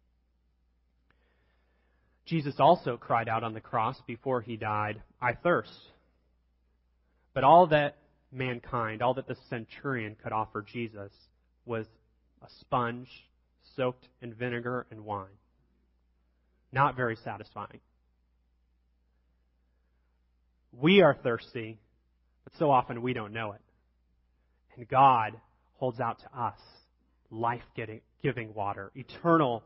Jesus 2.27 2.55
also 2.59 2.97
cried 2.97 3.29
out 3.29 3.43
on 3.43 3.53
the 3.53 3.61
cross 3.61 3.97
before 4.07 4.41
he 4.41 4.57
died, 4.57 5.03
I 5.21 5.35
thirst. 5.35 5.73
But 7.35 7.45
all 7.45 7.67
that 7.69 7.97
mankind, 8.31 9.03
all 9.03 9.15
that 9.15 9.27
the 9.27 9.37
centurion 9.51 10.17
could 10.23 10.33
offer 10.33 10.63
Jesus 10.63 11.13
was 11.65 11.87
a 12.43 12.47
sponge 12.61 13.09
soaked 13.77 14.07
in 14.21 14.35
vinegar 14.35 14.87
and 14.91 15.05
wine. 15.05 15.27
Not 16.73 16.97
very 16.97 17.17
satisfying. 17.17 17.81
We 20.73 21.03
are 21.03 21.15
thirsty, 21.15 21.79
but 22.45 22.55
so 22.59 22.71
often 22.71 23.03
we 23.03 23.13
don't 23.13 23.33
know 23.33 23.53
it. 23.53 23.61
And 24.77 24.89
God 24.89 25.35
holds 25.75 26.01
out 26.01 26.21
to 26.21 26.41
us 26.41 26.59
life 27.31 27.63
giving 28.23 28.55
water, 28.55 28.91
eternal 28.95 29.63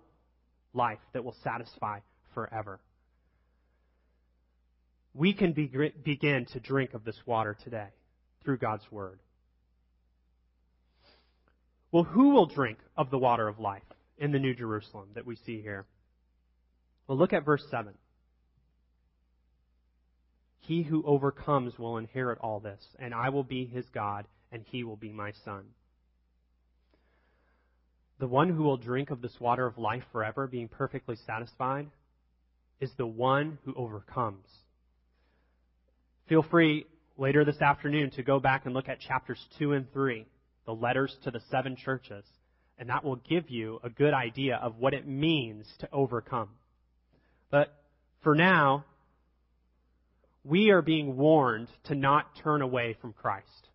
life 0.75 0.99
that 1.13 1.25
will 1.25 1.37
satisfy 1.45 2.01
forever. 2.37 2.79
We 5.15 5.33
can 5.33 5.55
be, 5.55 5.73
begin 6.05 6.45
to 6.53 6.61
drink 6.61 6.93
of 6.93 7.03
this 7.03 7.17
water 7.25 7.57
today 7.65 7.89
through 8.45 8.59
God's 8.59 8.85
Word. 8.91 9.21
Well, 11.91 12.05
who 12.05 12.35
will 12.35 12.45
drink 12.45 12.77
of 12.95 13.11
the 13.11 13.17
water 13.17 13.49
of 13.49 13.59
life 13.59 13.83
in 14.19 14.33
the 14.33 14.39
New 14.39 14.55
Jerusalem 14.55 15.09
that 15.15 15.25
we 15.25 15.37
see 15.47 15.63
here? 15.63 15.87
Well, 17.09 17.17
look 17.17 17.33
at 17.33 17.47
verse 17.47 17.65
7. 17.71 17.95
He 20.61 20.83
who 20.83 21.03
overcomes 21.07 21.79
will 21.79 21.97
inherit 21.97 22.39
all 22.41 22.61
this, 22.61 22.81
and 22.99 23.15
I 23.15 23.31
will 23.31 23.45
be 23.45 23.65
his 23.65 23.87
God, 23.95 24.27
and 24.53 24.63
he 24.71 24.85
will 24.85 24.97
be 24.97 25.11
my 25.11 25.33
son. 25.43 25.65
The 28.19 28.27
one 28.27 28.51
who 28.51 28.63
will 28.63 28.77
drink 28.77 29.11
of 29.11 29.23
this 29.23 29.41
water 29.41 29.65
of 29.65 29.79
life 29.79 30.05
forever, 30.13 30.47
being 30.47 30.69
perfectly 30.69 31.17
satisfied, 31.27 31.89
is 32.81 32.91
the 32.97 33.07
one 33.07 33.59
who 33.65 33.75
overcomes. 33.75 34.47
Feel 36.29 36.43
free 36.43 36.87
later 37.17 37.45
this 37.45 37.61
afternoon 37.61 38.11
to 38.11 38.23
go 38.23 38.41
back 38.41 38.67
and 38.67 38.75
look 38.75 38.89
at 38.89 39.01
chapters 39.01 39.39
2 39.59 39.73
and 39.73 39.93
3, 39.93 40.27
the 40.67 40.75
letters 40.75 41.17
to 41.25 41.31
the 41.31 41.41
seven 41.51 41.77
churches, 41.77 42.25
and 42.79 42.89
that 42.89 43.05
will 43.05 43.17
give 43.17 43.49
you 43.49 43.81
a 43.83 43.89
good 43.89 44.13
idea 44.13 44.57
of 44.57 44.77
what 44.79 44.93
it 44.93 45.07
means 45.07 45.67
to 45.79 45.89
overcome. 45.93 46.51
But 47.51 47.73
for 48.23 48.35
now, 48.35 48.85
we 50.45 50.71
are 50.71 50.83
being 50.83 51.17
warned 51.17 51.69
to 51.85 51.95
not 51.95 52.37
turn 52.43 52.61
away 52.61 52.97
from 53.01 53.13
Christ, 53.13 53.69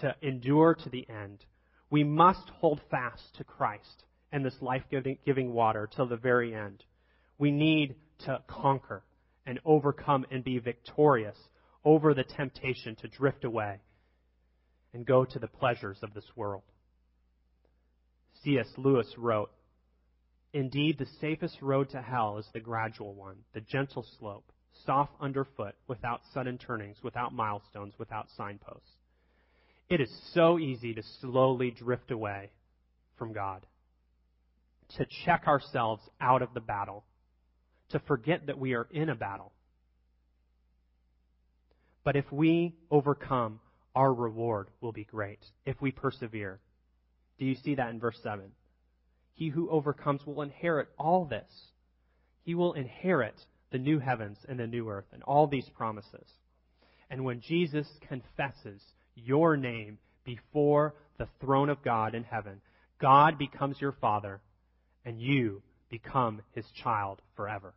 to 0.00 0.14
endure 0.22 0.74
to 0.74 0.88
the 0.88 1.06
end. 1.08 1.44
We 1.90 2.04
must 2.04 2.48
hold 2.50 2.80
fast 2.90 3.34
to 3.36 3.44
Christ 3.44 4.04
and 4.32 4.44
this 4.44 4.60
life 4.60 4.82
giving 4.90 5.52
water 5.52 5.88
till 5.94 6.06
the 6.06 6.16
very 6.16 6.54
end. 6.54 6.84
We 7.38 7.50
need 7.50 7.96
to 8.24 8.42
conquer 8.48 9.02
and 9.46 9.60
overcome 9.64 10.26
and 10.30 10.44
be 10.44 10.58
victorious 10.58 11.38
over 11.84 12.12
the 12.12 12.24
temptation 12.24 12.96
to 12.96 13.08
drift 13.08 13.44
away 13.44 13.80
and 14.92 15.06
go 15.06 15.24
to 15.24 15.38
the 15.38 15.46
pleasures 15.46 15.98
of 16.02 16.14
this 16.14 16.24
world. 16.36 16.62
C.S. 18.42 18.68
Lewis 18.76 19.06
wrote, 19.16 19.50
Indeed, 20.52 20.98
the 20.98 21.06
safest 21.20 21.60
road 21.60 21.90
to 21.90 22.00
hell 22.00 22.38
is 22.38 22.46
the 22.52 22.60
gradual 22.60 23.14
one, 23.14 23.36
the 23.52 23.60
gentle 23.60 24.04
slope, 24.18 24.50
soft 24.86 25.12
underfoot, 25.20 25.74
without 25.86 26.20
sudden 26.32 26.58
turnings, 26.58 26.96
without 27.02 27.34
milestones, 27.34 27.94
without 27.98 28.28
signposts. 28.36 28.90
It 29.88 30.00
is 30.00 30.10
so 30.34 30.58
easy 30.58 30.94
to 30.94 31.02
slowly 31.20 31.70
drift 31.70 32.10
away 32.10 32.50
from 33.18 33.32
God, 33.32 33.66
to 34.96 35.06
check 35.24 35.46
ourselves 35.46 36.02
out 36.20 36.42
of 36.42 36.54
the 36.54 36.60
battle, 36.60 37.04
to 37.90 37.98
forget 38.00 38.46
that 38.46 38.58
we 38.58 38.74
are 38.74 38.86
in 38.90 39.08
a 39.08 39.14
battle. 39.14 39.52
But 42.04 42.16
if 42.16 42.30
we 42.32 42.74
overcome, 42.90 43.60
our 43.94 44.12
reward 44.12 44.68
will 44.80 44.92
be 44.92 45.04
great 45.04 45.44
if 45.66 45.80
we 45.80 45.90
persevere. 45.90 46.60
Do 47.38 47.44
you 47.44 47.54
see 47.54 47.74
that 47.74 47.90
in 47.90 48.00
verse 48.00 48.18
7? 48.22 48.50
He 49.34 49.48
who 49.48 49.70
overcomes 49.70 50.26
will 50.26 50.42
inherit 50.42 50.88
all 50.98 51.24
this. 51.24 51.48
He 52.44 52.54
will 52.54 52.72
inherit 52.72 53.34
the 53.70 53.78
new 53.78 53.98
heavens 53.98 54.38
and 54.48 54.58
the 54.58 54.66
new 54.66 54.88
earth 54.88 55.06
and 55.12 55.22
all 55.22 55.46
these 55.46 55.68
promises. 55.76 56.26
And 57.10 57.24
when 57.24 57.40
Jesus 57.40 57.86
confesses 58.08 58.82
your 59.14 59.56
name 59.56 59.98
before 60.24 60.94
the 61.18 61.28
throne 61.40 61.68
of 61.68 61.82
God 61.82 62.14
in 62.14 62.24
heaven, 62.24 62.60
God 63.00 63.38
becomes 63.38 63.80
your 63.80 63.92
Father, 63.92 64.40
and 65.04 65.20
you 65.20 65.62
become 65.90 66.42
his 66.52 66.64
child 66.82 67.20
forever. 67.36 67.74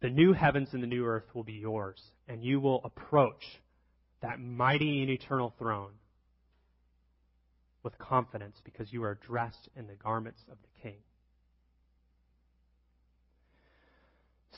The 0.00 0.10
new 0.10 0.32
heavens 0.32 0.68
and 0.72 0.82
the 0.82 0.86
new 0.86 1.04
earth 1.04 1.24
will 1.34 1.42
be 1.42 1.54
yours, 1.54 2.00
and 2.28 2.42
you 2.42 2.60
will 2.60 2.80
approach 2.84 3.42
that 4.22 4.40
mighty 4.40 5.02
and 5.02 5.10
eternal 5.10 5.52
throne 5.58 5.92
with 7.82 7.98
confidence 7.98 8.56
because 8.64 8.92
you 8.92 9.02
are 9.04 9.14
dressed 9.14 9.68
in 9.76 9.86
the 9.86 9.94
garments 9.94 10.40
of 10.50 10.58
the 10.62 10.82
King. 10.82 10.98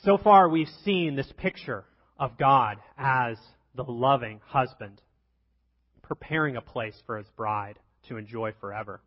So 0.03 0.17
far, 0.17 0.49
we've 0.49 0.67
seen 0.83 1.15
this 1.15 1.31
picture 1.37 1.85
of 2.19 2.37
God 2.37 2.77
as 2.97 3.37
the 3.75 3.83
loving 3.83 4.41
husband 4.45 5.01
preparing 6.01 6.55
a 6.55 6.61
place 6.61 6.95
for 7.05 7.17
his 7.17 7.27
bride 7.37 7.79
to 8.09 8.17
enjoy 8.17 8.51
forever 8.59 9.01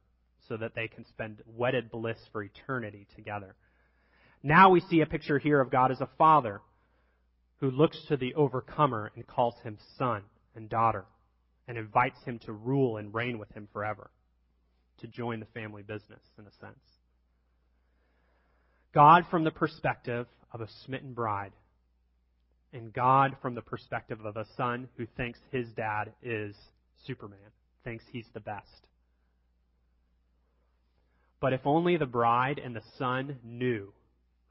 so 0.49 0.57
that 0.57 0.75
they 0.75 0.89
can 0.89 1.05
spend 1.07 1.43
wedded 1.47 1.91
bliss 1.91 2.19
for 2.33 2.43
eternity 2.43 3.07
together. 3.17 3.57
Now 4.47 4.69
we 4.69 4.81
see 4.81 5.01
a 5.01 5.07
picture 5.07 5.39
here 5.39 5.59
of 5.59 5.71
God 5.71 5.91
as 5.91 6.03
a 6.03 6.09
father 6.19 6.61
who 7.61 7.71
looks 7.71 7.99
to 8.09 8.19
the 8.19 8.35
overcomer 8.35 9.11
and 9.17 9.27
calls 9.27 9.55
him 9.63 9.79
son 9.97 10.21
and 10.55 10.69
daughter 10.69 11.07
and 11.67 11.79
invites 11.79 12.23
him 12.25 12.39
to 12.41 12.53
rule 12.53 12.99
and 12.99 13.15
reign 13.15 13.39
with 13.39 13.51
him 13.53 13.69
forever, 13.73 14.11
to 14.99 15.07
join 15.07 15.41
the 15.41 15.47
family 15.47 15.83
business 15.83 16.21
in 16.39 16.45
a 16.45 16.51
sense. 16.61 16.79
God 18.93 19.25
from 19.31 19.45
the 19.45 19.51
perspective 19.51 20.27
of 20.53 20.61
a 20.61 20.69
smitten 20.85 21.15
bride, 21.15 21.53
and 22.75 22.93
God 22.93 23.37
from 23.41 23.55
the 23.55 23.63
perspective 23.63 24.27
of 24.27 24.37
a 24.37 24.47
son 24.59 24.89
who 24.99 25.07
thinks 25.17 25.39
his 25.53 25.69
dad 25.69 26.13
is 26.23 26.55
Superman, 27.07 27.39
thinks 27.83 28.05
he's 28.13 28.29
the 28.35 28.41
best. 28.41 28.87
But 31.41 31.55
if 31.55 31.63
only 31.65 31.97
the 31.97 32.05
bride 32.05 32.61
and 32.63 32.77
the 32.77 32.83
son 32.99 33.39
knew 33.43 33.91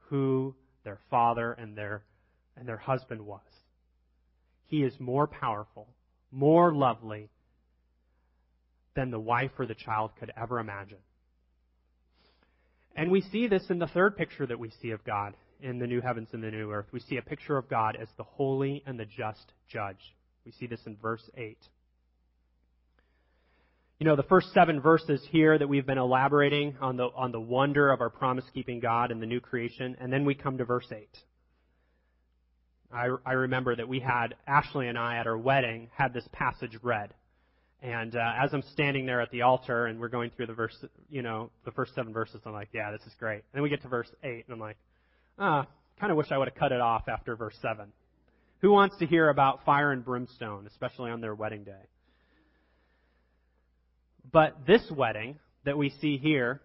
who 0.08 0.54
their 0.84 0.98
father 1.10 1.52
and 1.52 1.76
their, 1.76 2.02
and 2.56 2.68
their 2.68 2.76
husband 2.76 3.24
was. 3.24 3.40
He 4.66 4.82
is 4.82 4.98
more 4.98 5.26
powerful, 5.26 5.88
more 6.30 6.74
lovely 6.74 7.30
than 8.94 9.10
the 9.10 9.20
wife 9.20 9.50
or 9.58 9.66
the 9.66 9.74
child 9.74 10.12
could 10.18 10.32
ever 10.36 10.58
imagine. 10.58 10.98
And 12.96 13.10
we 13.10 13.22
see 13.22 13.48
this 13.48 13.70
in 13.70 13.78
the 13.78 13.88
third 13.88 14.16
picture 14.16 14.46
that 14.46 14.58
we 14.58 14.70
see 14.80 14.90
of 14.90 15.04
God 15.04 15.34
in 15.60 15.78
the 15.78 15.86
new 15.86 16.00
heavens 16.00 16.28
and 16.32 16.42
the 16.42 16.50
new 16.50 16.70
earth. 16.70 16.86
We 16.92 17.00
see 17.00 17.16
a 17.16 17.22
picture 17.22 17.56
of 17.56 17.68
God 17.68 17.96
as 18.00 18.08
the 18.16 18.24
holy 18.24 18.82
and 18.86 18.98
the 18.98 19.04
just 19.04 19.52
judge. 19.68 20.14
We 20.44 20.52
see 20.52 20.66
this 20.66 20.80
in 20.86 20.96
verse 20.96 21.28
8. 21.36 21.58
You 24.00 24.06
know, 24.06 24.16
the 24.16 24.24
first 24.24 24.52
seven 24.52 24.80
verses 24.80 25.24
here 25.30 25.56
that 25.56 25.68
we've 25.68 25.86
been 25.86 25.98
elaborating 25.98 26.76
on 26.80 26.96
the, 26.96 27.04
on 27.14 27.30
the 27.30 27.40
wonder 27.40 27.92
of 27.92 28.00
our 28.00 28.10
promise 28.10 28.44
keeping 28.52 28.80
God 28.80 29.12
and 29.12 29.22
the 29.22 29.26
new 29.26 29.40
creation, 29.40 29.96
and 30.00 30.12
then 30.12 30.24
we 30.24 30.34
come 30.34 30.58
to 30.58 30.64
verse 30.64 30.86
8. 30.90 31.08
I, 32.92 33.08
I 33.24 33.32
remember 33.32 33.76
that 33.76 33.88
we 33.88 34.00
had, 34.00 34.34
Ashley 34.48 34.88
and 34.88 34.98
I 34.98 35.18
at 35.18 35.28
our 35.28 35.38
wedding, 35.38 35.90
had 35.94 36.12
this 36.12 36.26
passage 36.32 36.76
read. 36.82 37.14
And 37.82 38.16
uh, 38.16 38.32
as 38.42 38.52
I'm 38.52 38.62
standing 38.72 39.06
there 39.06 39.20
at 39.20 39.30
the 39.30 39.42
altar 39.42 39.86
and 39.86 40.00
we're 40.00 40.08
going 40.08 40.30
through 40.30 40.46
the 40.46 40.54
verse, 40.54 40.76
you 41.08 41.22
know, 41.22 41.50
the 41.64 41.70
first 41.70 41.94
seven 41.94 42.12
verses, 42.12 42.40
I'm 42.44 42.52
like, 42.52 42.70
yeah, 42.72 42.90
this 42.90 43.02
is 43.02 43.12
great. 43.20 43.36
And 43.36 43.54
then 43.54 43.62
we 43.62 43.68
get 43.68 43.82
to 43.82 43.88
verse 43.88 44.10
8, 44.24 44.44
and 44.46 44.54
I'm 44.54 44.60
like, 44.60 44.76
ah, 45.38 45.66
kind 46.00 46.10
of 46.10 46.18
wish 46.18 46.32
I 46.32 46.38
would 46.38 46.48
have 46.48 46.56
cut 46.56 46.72
it 46.72 46.80
off 46.80 47.08
after 47.08 47.36
verse 47.36 47.56
7. 47.62 47.92
Who 48.60 48.72
wants 48.72 48.96
to 48.98 49.06
hear 49.06 49.28
about 49.28 49.64
fire 49.64 49.92
and 49.92 50.04
brimstone, 50.04 50.66
especially 50.66 51.12
on 51.12 51.20
their 51.20 51.34
wedding 51.34 51.62
day? 51.62 51.82
But 54.30 54.66
this 54.66 54.90
wedding 54.90 55.38
that 55.64 55.78
we 55.78 55.90
see 55.90 56.16
here 56.16 56.60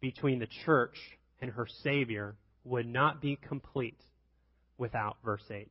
between 0.00 0.38
the 0.38 0.48
church 0.64 0.96
and 1.40 1.50
her 1.50 1.66
Savior 1.82 2.34
would 2.64 2.86
not 2.86 3.20
be 3.20 3.36
complete 3.36 4.00
without 4.78 5.16
verse 5.24 5.44
8. 5.50 5.68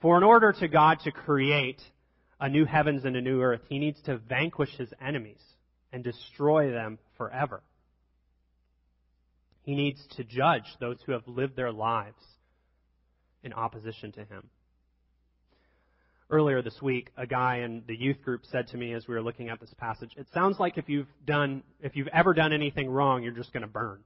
For 0.00 0.16
in 0.16 0.22
order 0.22 0.52
to 0.52 0.68
God 0.68 0.98
to 1.04 1.12
create 1.12 1.80
a 2.40 2.48
new 2.48 2.64
heavens 2.64 3.04
and 3.04 3.16
a 3.16 3.20
new 3.20 3.42
earth, 3.42 3.60
he 3.68 3.78
needs 3.78 4.00
to 4.02 4.16
vanquish 4.16 4.74
his 4.76 4.92
enemies 5.00 5.42
and 5.92 6.02
destroy 6.02 6.70
them 6.70 6.98
forever. 7.16 7.62
He 9.62 9.74
needs 9.74 10.00
to 10.16 10.24
judge 10.24 10.64
those 10.78 10.98
who 11.04 11.12
have 11.12 11.26
lived 11.26 11.56
their 11.56 11.72
lives 11.72 12.22
in 13.42 13.52
opposition 13.52 14.12
to 14.12 14.20
him 14.20 14.48
earlier 16.30 16.62
this 16.62 16.80
week, 16.80 17.10
a 17.16 17.26
guy 17.26 17.58
in 17.58 17.82
the 17.86 17.96
youth 17.96 18.22
group 18.22 18.42
said 18.50 18.68
to 18.68 18.76
me 18.76 18.92
as 18.94 19.06
we 19.06 19.14
were 19.14 19.22
looking 19.22 19.48
at 19.48 19.60
this 19.60 19.72
passage, 19.78 20.10
it 20.16 20.26
sounds 20.32 20.58
like 20.58 20.78
if 20.78 20.88
you've 20.88 21.08
done, 21.26 21.62
if 21.80 21.96
you've 21.96 22.08
ever 22.08 22.32
done 22.32 22.52
anything 22.52 22.88
wrong, 22.88 23.22
you're 23.22 23.32
just 23.32 23.52
going 23.52 23.62
to 23.62 23.68
burn. 23.68 24.00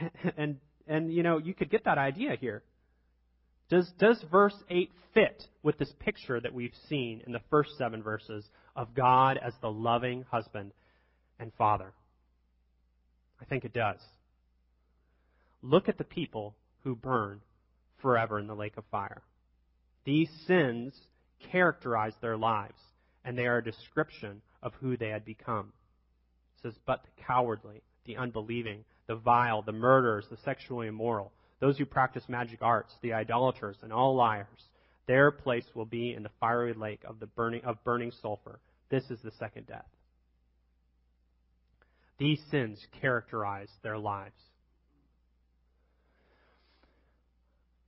and, 0.36 0.56
and, 0.86 1.12
you 1.12 1.22
know, 1.22 1.38
you 1.38 1.54
could 1.54 1.70
get 1.70 1.84
that 1.84 1.98
idea 1.98 2.36
here. 2.40 2.62
Does, 3.68 3.90
does 3.98 4.22
verse 4.30 4.54
8 4.70 4.90
fit 5.12 5.44
with 5.62 5.76
this 5.78 5.92
picture 5.98 6.40
that 6.40 6.54
we've 6.54 6.74
seen 6.88 7.22
in 7.26 7.32
the 7.32 7.40
first 7.50 7.70
seven 7.76 8.02
verses 8.02 8.44
of 8.76 8.94
God 8.94 9.38
as 9.42 9.52
the 9.60 9.70
loving 9.70 10.24
husband 10.30 10.72
and 11.40 11.52
father? 11.58 11.92
I 13.40 13.44
think 13.44 13.64
it 13.64 13.72
does. 13.72 13.98
Look 15.62 15.88
at 15.88 15.98
the 15.98 16.04
people 16.04 16.54
who 16.84 16.94
burn 16.94 17.40
forever 18.00 18.38
in 18.38 18.46
the 18.46 18.54
lake 18.54 18.76
of 18.76 18.84
fire. 18.90 19.22
These 20.06 20.30
sins 20.46 20.94
characterize 21.50 22.14
their 22.22 22.36
lives, 22.36 22.80
and 23.24 23.36
they 23.36 23.46
are 23.46 23.58
a 23.58 23.64
description 23.64 24.40
of 24.62 24.72
who 24.74 24.96
they 24.96 25.08
had 25.08 25.24
become. 25.24 25.72
It 26.56 26.62
says, 26.62 26.74
But 26.86 27.02
the 27.02 27.22
cowardly, 27.24 27.82
the 28.06 28.16
unbelieving, 28.16 28.84
the 29.08 29.16
vile, 29.16 29.62
the 29.62 29.72
murderers, 29.72 30.26
the 30.30 30.36
sexually 30.44 30.86
immoral, 30.86 31.32
those 31.58 31.76
who 31.76 31.84
practice 31.84 32.22
magic 32.28 32.62
arts, 32.62 32.94
the 33.02 33.14
idolaters, 33.14 33.78
and 33.82 33.92
all 33.92 34.14
liars, 34.14 34.46
their 35.08 35.32
place 35.32 35.66
will 35.74 35.84
be 35.84 36.14
in 36.14 36.22
the 36.22 36.30
fiery 36.38 36.72
lake 36.72 37.00
of, 37.04 37.18
the 37.18 37.26
burning, 37.26 37.64
of 37.64 37.82
burning 37.82 38.12
sulfur. 38.22 38.60
This 38.90 39.10
is 39.10 39.18
the 39.24 39.32
second 39.32 39.66
death. 39.66 39.88
These 42.18 42.40
sins 42.52 42.78
characterize 43.00 43.70
their 43.82 43.98
lives. 43.98 44.38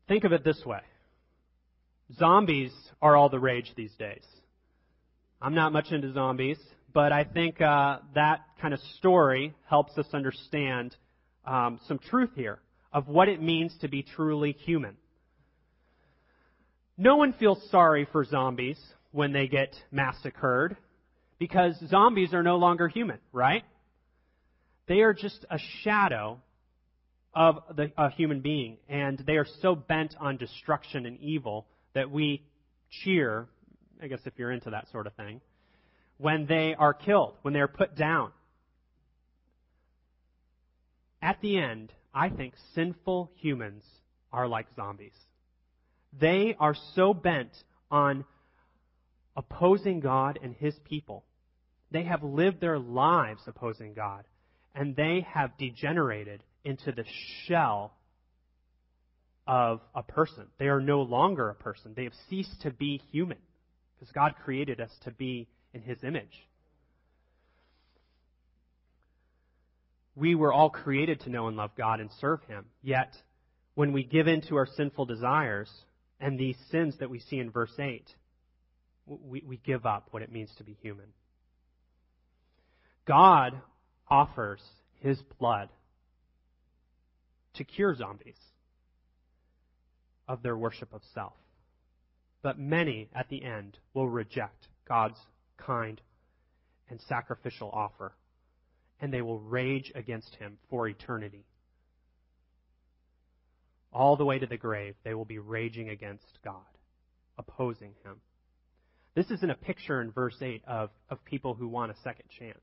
Think 0.09 0.25
of 0.25 0.33
it 0.33 0.43
this 0.43 0.65
way 0.67 0.81
Zombies 2.17 2.73
are 3.03 3.17
all 3.17 3.29
the 3.29 3.39
rage 3.39 3.73
these 3.77 3.95
days. 3.99 4.25
I'm 5.41 5.55
not 5.55 5.73
much 5.73 5.93
into 5.93 6.13
zombies, 6.13 6.59
but 6.93 7.13
I 7.13 7.25
think 7.25 7.61
uh, 7.61 7.99
that 8.15 8.41
kind 8.61 8.73
of 8.73 8.81
story 8.99 9.55
helps 9.69 9.97
us 9.99 10.07
understand 10.13 10.97
um, 11.45 11.79
some 11.87 11.99
truth 11.99 12.31
here 12.35 12.59
of 12.93 13.09
what 13.09 13.29
it 13.29 13.43
means 13.43 13.77
to 13.83 13.89
be 13.89 14.03
truly 14.03 14.53
human. 14.53 14.97
No 16.97 17.17
one 17.17 17.35
feels 17.35 17.59
sorry 17.71 18.09
for 18.11 18.25
zombies 18.25 18.79
when 19.13 19.33
they 19.33 19.47
get 19.47 19.75
massacred 19.93 20.77
because 21.39 21.77
zombies 21.89 22.33
are 22.33 22.43
no 22.43 22.57
longer 22.57 22.89
human, 22.89 23.19
right? 23.33 23.63
They 24.89 25.01
are 25.01 25.13
just 25.13 25.45
a 25.51 25.59
shadow 25.83 26.39
of 27.35 27.63
the, 27.77 27.93
a 27.97 28.11
human 28.11 28.41
being, 28.41 28.79
and 28.89 29.23
they 29.27 29.37
are 29.37 29.47
so 29.61 29.77
bent 29.77 30.17
on 30.19 30.39
destruction 30.39 31.07
and 31.07 31.21
evil 31.21 31.67
that 31.99 32.13
we 32.13 32.45
cheer, 33.03 33.49
I 34.01 34.07
guess 34.07 34.21
if 34.25 34.35
you're 34.37 34.53
into 34.53 34.71
that 34.71 34.89
sort 34.93 35.09
of 35.09 35.15
thing, 35.15 35.41
when 36.17 36.47
they 36.47 36.77
are 36.79 36.95
killed, 36.95 37.35
when 37.43 37.53
they 37.53 37.61
are 37.61 37.67
put 37.67 37.97
down. 37.97 38.31
at 41.21 41.41
the 41.41 41.59
end, 41.59 41.93
I 42.15 42.29
think 42.29 42.55
sinful 42.77 43.33
humans 43.35 43.83
are 44.33 44.47
like 44.47 44.67
zombies. 44.77 45.17
They 46.17 46.55
are 46.61 46.77
so 46.95 47.13
bent 47.13 47.51
on 47.91 48.25
opposing 49.37 49.99
God 49.99 50.39
and 50.41 50.55
His 50.55 50.75
people. 50.85 51.25
They 51.91 52.05
have 52.05 52.23
lived 52.23 52.61
their 52.61 52.79
lives 52.79 53.43
opposing 53.49 53.95
God, 53.95 54.25
and 54.73 54.95
they 54.95 55.27
have 55.35 55.59
degenerated 55.59 56.45
into 56.65 56.93
the 56.93 57.05
shell 57.45 57.98
of 59.49 59.81
a 59.95 60.03
person. 60.03 60.45
They 60.59 60.69
are 60.69 60.81
no 60.81 61.01
longer 61.01 61.49
a 61.49 61.55
person. 61.55 61.95
They 61.97 62.05
have 62.05 62.13
ceased 62.29 62.61
to 62.63 62.71
be 62.71 63.01
human 63.11 63.39
because 63.95 64.13
God 64.13 64.35
created 64.45 64.79
us 64.79 64.91
to 65.05 65.11
be 65.11 65.49
in 65.73 65.81
His 65.81 66.05
image. 66.05 66.47
We 70.15 70.35
were 70.35 70.53
all 70.53 70.69
created 70.69 71.21
to 71.21 71.31
know 71.31 71.49
and 71.49 71.57
love 71.57 71.71
God 71.77 71.99
and 72.01 72.11
serve 72.21 72.43
Him. 72.47 72.67
Yet, 72.83 73.15
when 73.75 73.93
we 73.93 74.05
give 74.05 74.29
in 74.29 74.43
to 74.49 74.57
our 74.57 74.67
sinful 74.77 75.07
desires 75.07 75.71
and 76.21 76.39
these 76.39 76.57
sins 76.71 76.97
that 77.01 77.09
we 77.09 77.21
see 77.21 77.39
in 77.39 77.51
verse 77.51 77.73
8, 77.79 78.05
we, 79.07 79.43
we 79.47 79.57
give 79.65 79.87
up 79.87 80.09
what 80.11 80.23
it 80.23 80.31
means 80.31 80.51
to 80.59 80.65
be 80.65 80.77
human. 80.83 81.07
God 83.07 83.55
offers 84.11 84.61
His 85.01 85.19
blood 85.39 85.71
to 87.55 87.65
cure 87.65 87.95
zombies 87.95 88.37
of 90.29 90.43
their 90.43 90.57
worship 90.57 90.93
of 90.93 91.03
self. 91.15 91.33
But 92.43 92.59
many 92.59 93.09
at 93.15 93.29
the 93.29 93.43
end 93.43 93.79
will 93.95 94.09
reject 94.09 94.69
God's 94.87 95.19
kind 95.57 96.01
and 96.89 97.01
sacrificial 97.09 97.71
offer, 97.71 98.13
and 99.01 99.13
they 99.13 99.23
will 99.23 99.41
rage 99.41 99.91
against 99.95 100.35
him 100.37 100.59
for 100.71 100.87
eternity. 100.87 101.45
All 103.93 104.17
the 104.17 104.25
way 104.25 104.39
to 104.39 104.47
the 104.47 104.57
grave, 104.57 104.95
they 105.03 105.15
will 105.15 105.25
be 105.25 105.39
raging 105.39 105.89
against 105.89 106.39
God, 106.45 106.55
opposing 107.39 107.95
him. 108.05 108.21
This 109.15 109.31
isn't 109.31 109.51
a 109.51 109.57
picture 109.57 110.01
in 110.01 110.13
verse 110.13 110.37
8 110.41 110.63
of, 110.67 110.91
of 111.11 111.25
people 111.25 111.55
who 111.55 111.67
want 111.67 111.91
a 111.91 112.01
second 112.05 112.29
chance. 112.39 112.61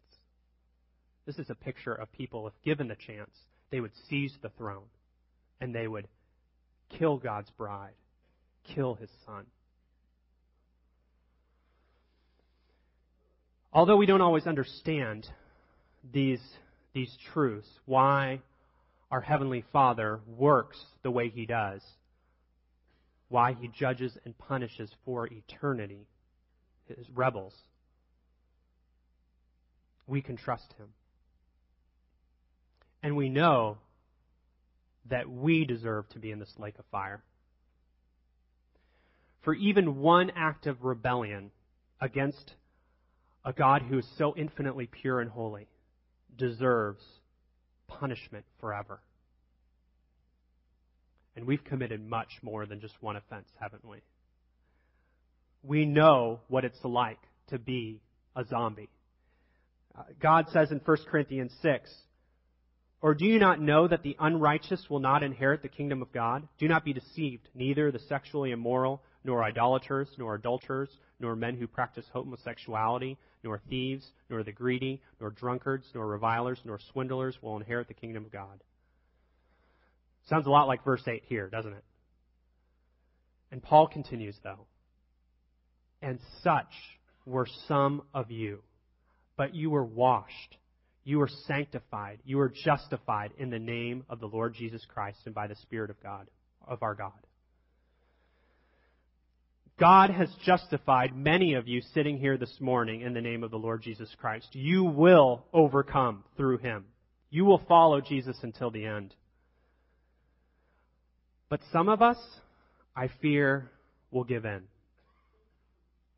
This 1.26 1.38
is 1.39 1.49
a 1.49 1.55
picture 1.55 1.93
of 1.93 2.11
people, 2.11 2.47
if 2.47 2.53
given 2.63 2.88
the 2.88 2.95
chance, 2.95 3.32
they 3.72 3.80
would 3.80 3.91
seize 4.09 4.34
the 4.41 4.49
throne 4.49 4.86
and 5.59 5.74
they 5.74 5.88
would 5.88 6.07
kill 6.89 7.17
God's 7.17 7.49
bride, 7.51 7.93
kill 8.73 8.95
his 8.95 9.09
son. 9.25 9.45
Although 13.73 13.97
we 13.97 14.05
don't 14.05 14.21
always 14.21 14.47
understand 14.47 15.27
these, 16.13 16.39
these 16.93 17.13
truths, 17.33 17.67
why 17.86 18.39
our 19.11 19.19
Heavenly 19.19 19.65
Father 19.73 20.21
works 20.27 20.81
the 21.03 21.11
way 21.11 21.29
He 21.29 21.45
does, 21.45 21.81
why 23.27 23.53
He 23.59 23.67
judges 23.67 24.17
and 24.23 24.38
punishes 24.38 24.89
for 25.03 25.27
eternity 25.27 26.07
His 26.88 27.05
rebels, 27.13 27.53
we 30.07 30.21
can 30.21 30.38
trust 30.38 30.73
Him. 30.77 30.88
And 33.03 33.17
we 33.17 33.27
know 33.27 33.77
that 35.10 35.30
we 35.30 35.66
deserve 35.66 36.10
to 36.10 36.20
be 36.20 36.32
in 36.32 36.39
this 36.39 36.53
lake 36.58 36.78
of 36.80 36.86
fire. 36.91 37.24
For 39.43 39.53
even 39.53 39.97
one 39.97 40.32
act 40.36 40.66
of 40.66 40.84
rebellion 40.84 41.51
against 42.01 42.56
a 43.43 43.53
God 43.53 43.84
who 43.84 43.99
is 43.99 44.08
so 44.18 44.36
infinitely 44.36 44.88
pure 44.88 45.22
and 45.22 45.30
holy 45.30 45.68
deserves 46.36 47.03
punishment 47.88 48.45
forever. 48.60 48.99
And 51.36 51.45
we've 51.45 51.64
committed 51.64 52.03
much 52.03 52.30
more 52.41 52.66
than 52.66 52.80
just 52.80 52.95
one 53.01 53.16
offense, 53.16 53.47
haven't 53.60 53.86
we? 53.86 53.97
We 55.64 55.86
know 55.86 56.39
what 56.47 56.66
it's 56.66 56.84
like 56.84 57.20
to 57.49 57.60
be 57.60 58.01
a 58.36 58.45
zombie. 58.45 58.89
Uh, 59.97 60.03
God 60.22 60.45
says 60.51 60.72
in 60.72 60.82
1 60.84 60.97
Corinthians 61.10 61.51
6, 61.62 61.89
or 63.06 63.14
do 63.14 63.26
you 63.26 63.38
not 63.38 63.62
know 63.62 63.88
that 63.88 64.01
the 64.01 64.16
unrighteous 64.20 64.89
will 64.89 64.99
not 64.99 65.22
inherit 65.22 65.62
the 65.62 65.68
kingdom 65.68 66.01
of 66.01 66.12
God? 66.12 66.47
Do 66.58 66.68
not 66.68 66.84
be 66.84 66.91
deceived. 66.91 67.47
Neither 67.53 67.91
the 67.91 67.99
sexually 67.99 68.49
immoral, 68.49 69.03
nor 69.24 69.43
idolaters, 69.43 70.08
nor 70.18 70.34
adulterers, 70.34 70.89
nor 71.20 71.36
men 71.36 71.56
who 71.56 71.68
practice 71.68 72.06
homosexuality, 72.12 73.20
nor 73.43 73.62
thieves, 73.70 74.08
nor 74.28 74.41
the 74.41 74.51
greedy, 74.51 75.03
nor 75.22 75.30
drunkards, 75.30 75.86
nor 75.93 76.08
revilers, 76.08 76.58
nor 76.66 76.80
swindlers 76.91 77.38
will 77.43 77.58
inherit 77.58 77.88
the 77.88 77.93
kingdom 77.93 78.26
of 78.26 78.32
God. 78.32 78.64
Sounds 80.28 80.47
a 80.47 80.49
lot 80.49 80.68
like 80.68 80.84
verse 80.84 81.08
8 81.08 81.22
here, 81.28 81.47
doesn't 81.47 81.74
it? 81.74 81.84
And 83.51 83.62
Paul 83.62 83.86
continues, 83.86 84.39
though. 84.43 84.66
And 86.01 86.18
such 86.41 86.74
were 87.24 87.47
some 87.68 88.01
of 88.16 88.32
you, 88.32 88.64
but 89.38 89.53
you 89.53 89.70
were 89.70 89.86
washed 89.86 90.58
you 91.06 91.22
are 91.22 91.30
sanctified. 91.45 92.20
You 92.26 92.39
are 92.39 92.49
justified 92.49 93.32
in 93.38 93.51
the 93.51 93.60
name 93.60 94.03
of 94.10 94.20
the 94.20 94.26
Lord 94.26 94.56
Jesus 94.56 94.84
Christ 94.91 95.20
and 95.26 95.36
by 95.36 95.45
the 95.45 95.56
Spirit 95.56 95.91
of 95.91 96.01
God, 96.01 96.28
of 96.68 96.82
our 96.82 96.95
God. 96.95 97.12
God 99.80 100.10
has 100.10 100.30
justified 100.43 101.16
many 101.16 101.53
of 101.53 101.68
you 101.68 101.82
sitting 101.93 102.18
here 102.18 102.38
this 102.38 102.58
morning 102.60 103.01
in 103.01 103.14
the 103.14 103.22
name 103.22 103.43
of 103.43 103.51
the 103.51 103.58
Lord 103.58 103.84
Jesus 103.84 104.10
Christ. 104.20 104.47
You 104.53 104.84
will 104.84 105.45
overcome 105.53 106.24
through 106.38 106.58
Him. 106.58 106.86
You 107.30 107.45
will 107.45 107.62
follow 107.68 108.01
Jesus 108.01 108.38
until 108.41 108.72
the 108.72 108.86
end. 108.86 109.14
But 111.49 111.60
some 111.72 111.88
of 111.88 112.01
us, 112.01 112.18
I 112.95 113.10
fear, 113.22 113.70
will 114.10 114.24
give 114.24 114.45
in. 114.45 114.64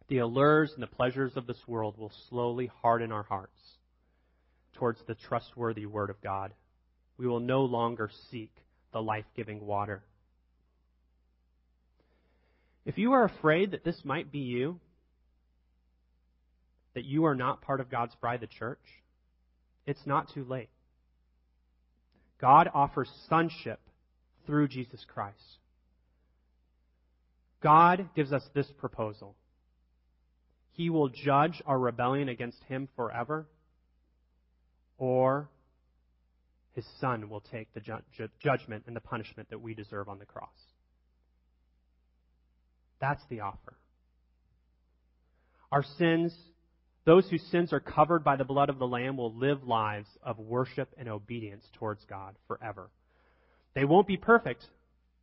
The 0.07 0.19
allures 0.19 0.71
and 0.73 0.81
the 0.81 0.87
pleasures 0.87 1.33
of 1.35 1.45
this 1.45 1.61
world 1.67 1.97
will 1.97 2.13
slowly 2.29 2.71
harden 2.81 3.11
our 3.11 3.23
hearts 3.23 3.51
towards 4.77 5.01
the 5.07 5.15
trustworthy 5.15 5.85
Word 5.85 6.09
of 6.09 6.21
God. 6.21 6.53
We 7.17 7.27
will 7.27 7.39
no 7.39 7.65
longer 7.65 8.09
seek 8.31 8.51
the 8.93 9.01
life 9.01 9.25
giving 9.35 9.65
water. 9.65 10.03
If 12.85 12.97
you 12.97 13.13
are 13.13 13.25
afraid 13.25 13.71
that 13.71 13.83
this 13.83 13.99
might 14.05 14.31
be 14.31 14.39
you, 14.39 14.79
that 16.93 17.05
you 17.05 17.25
are 17.25 17.35
not 17.35 17.61
part 17.61 17.81
of 17.81 17.91
God's 17.91 18.15
bride, 18.21 18.41
the 18.41 18.47
church, 18.47 18.79
it's 19.85 20.05
not 20.05 20.33
too 20.33 20.43
late. 20.43 20.69
God 22.39 22.69
offers 22.73 23.09
sonship 23.29 23.79
through 24.45 24.67
Jesus 24.67 25.03
Christ. 25.11 25.57
God 27.61 28.09
gives 28.15 28.31
us 28.31 28.43
this 28.53 28.67
proposal. 28.77 29.35
He 30.71 30.89
will 30.89 31.09
judge 31.09 31.61
our 31.65 31.79
rebellion 31.79 32.29
against 32.29 32.63
Him 32.65 32.87
forever 32.95 33.47
or 34.97 35.49
his 36.73 36.85
son 36.99 37.29
will 37.29 37.41
take 37.41 37.73
the 37.73 37.79
ju- 37.79 38.29
judgment 38.39 38.83
and 38.87 38.95
the 38.95 39.01
punishment 39.01 39.49
that 39.49 39.61
we 39.61 39.73
deserve 39.73 40.09
on 40.09 40.19
the 40.19 40.25
cross. 40.25 40.49
That's 42.99 43.21
the 43.29 43.41
offer. 43.41 43.73
Our 45.71 45.83
sins, 45.97 46.33
those 47.05 47.27
whose 47.29 47.43
sins 47.51 47.73
are 47.73 47.79
covered 47.79 48.23
by 48.23 48.35
the 48.35 48.43
blood 48.43 48.69
of 48.69 48.79
the 48.79 48.87
Lamb, 48.87 49.17
will 49.17 49.33
live 49.33 49.63
lives 49.63 50.07
of 50.23 50.39
worship 50.39 50.89
and 50.97 51.09
obedience 51.09 51.63
towards 51.73 52.03
God 52.05 52.35
forever. 52.47 52.89
They 53.73 53.85
won't 53.85 54.07
be 54.07 54.17
perfect 54.17 54.65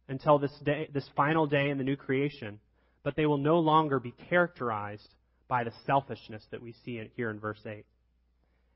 until 0.08 0.38
this 0.38 0.52
day, 0.64 0.88
this 0.92 1.08
final 1.16 1.46
day 1.46 1.70
in 1.70 1.78
the 1.78 1.84
new 1.84 1.96
creation, 1.96 2.60
but 3.02 3.16
they 3.16 3.26
will 3.26 3.38
no 3.38 3.58
longer 3.58 3.98
be 3.98 4.14
characterized 4.28 5.08
by 5.48 5.64
the 5.64 5.72
selfishness 5.86 6.44
that 6.50 6.62
we 6.62 6.74
see 6.84 7.00
here 7.16 7.30
in 7.30 7.38
verse 7.38 7.60
8. 7.64 7.84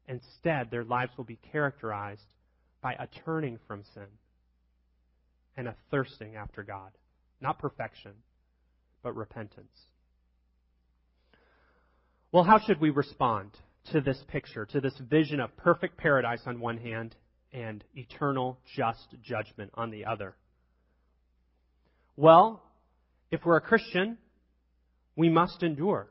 Instead, 0.08 0.70
their 0.70 0.84
lives 0.84 1.12
will 1.16 1.24
be 1.24 1.38
characterized 1.52 2.34
by 2.80 2.94
a 2.94 3.06
turning 3.24 3.58
from 3.68 3.84
sin 3.94 4.06
and 5.56 5.68
a 5.68 5.76
thirsting 5.90 6.34
after 6.34 6.62
God. 6.62 6.90
Not 7.40 7.58
perfection, 7.58 8.12
but 9.02 9.14
repentance. 9.14 9.76
Well, 12.32 12.44
how 12.44 12.58
should 12.58 12.80
we 12.80 12.90
respond 12.90 13.50
to 13.92 14.00
this 14.00 14.22
picture, 14.28 14.66
to 14.66 14.80
this 14.80 14.98
vision 15.10 15.40
of 15.40 15.56
perfect 15.56 15.96
paradise 15.98 16.42
on 16.46 16.60
one 16.60 16.78
hand 16.78 17.14
and 17.52 17.84
eternal 17.94 18.58
just 18.76 19.14
judgment 19.22 19.70
on 19.74 19.90
the 19.90 20.04
other? 20.06 20.34
Well, 22.16 22.62
if 23.30 23.44
we're 23.44 23.56
a 23.56 23.60
Christian, 23.60 24.18
we 25.16 25.28
must 25.28 25.62
endure. 25.62 26.08